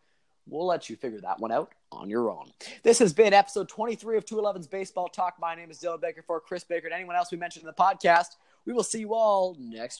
we'll 0.46 0.66
let 0.66 0.90
you 0.90 0.96
figure 0.96 1.20
that 1.20 1.38
one 1.38 1.52
out 1.52 1.72
on 1.92 2.10
your 2.10 2.28
own. 2.28 2.50
This 2.82 2.98
has 2.98 3.12
been 3.12 3.32
episode 3.32 3.68
23 3.68 4.16
of 4.16 4.24
211's 4.24 4.66
Baseball 4.66 5.08
Talk. 5.08 5.36
My 5.40 5.54
name 5.54 5.70
is 5.70 5.78
Dylan 5.78 6.00
Baker 6.00 6.22
for 6.26 6.40
Chris 6.40 6.64
Baker 6.64 6.88
and 6.88 6.94
anyone 6.94 7.14
else 7.14 7.30
we 7.30 7.38
mentioned 7.38 7.62
in 7.62 7.68
the 7.68 7.80
podcast. 7.80 8.36
We 8.66 8.72
will 8.72 8.82
see 8.82 8.98
you 8.98 9.14
all 9.14 9.56
next 9.60 9.88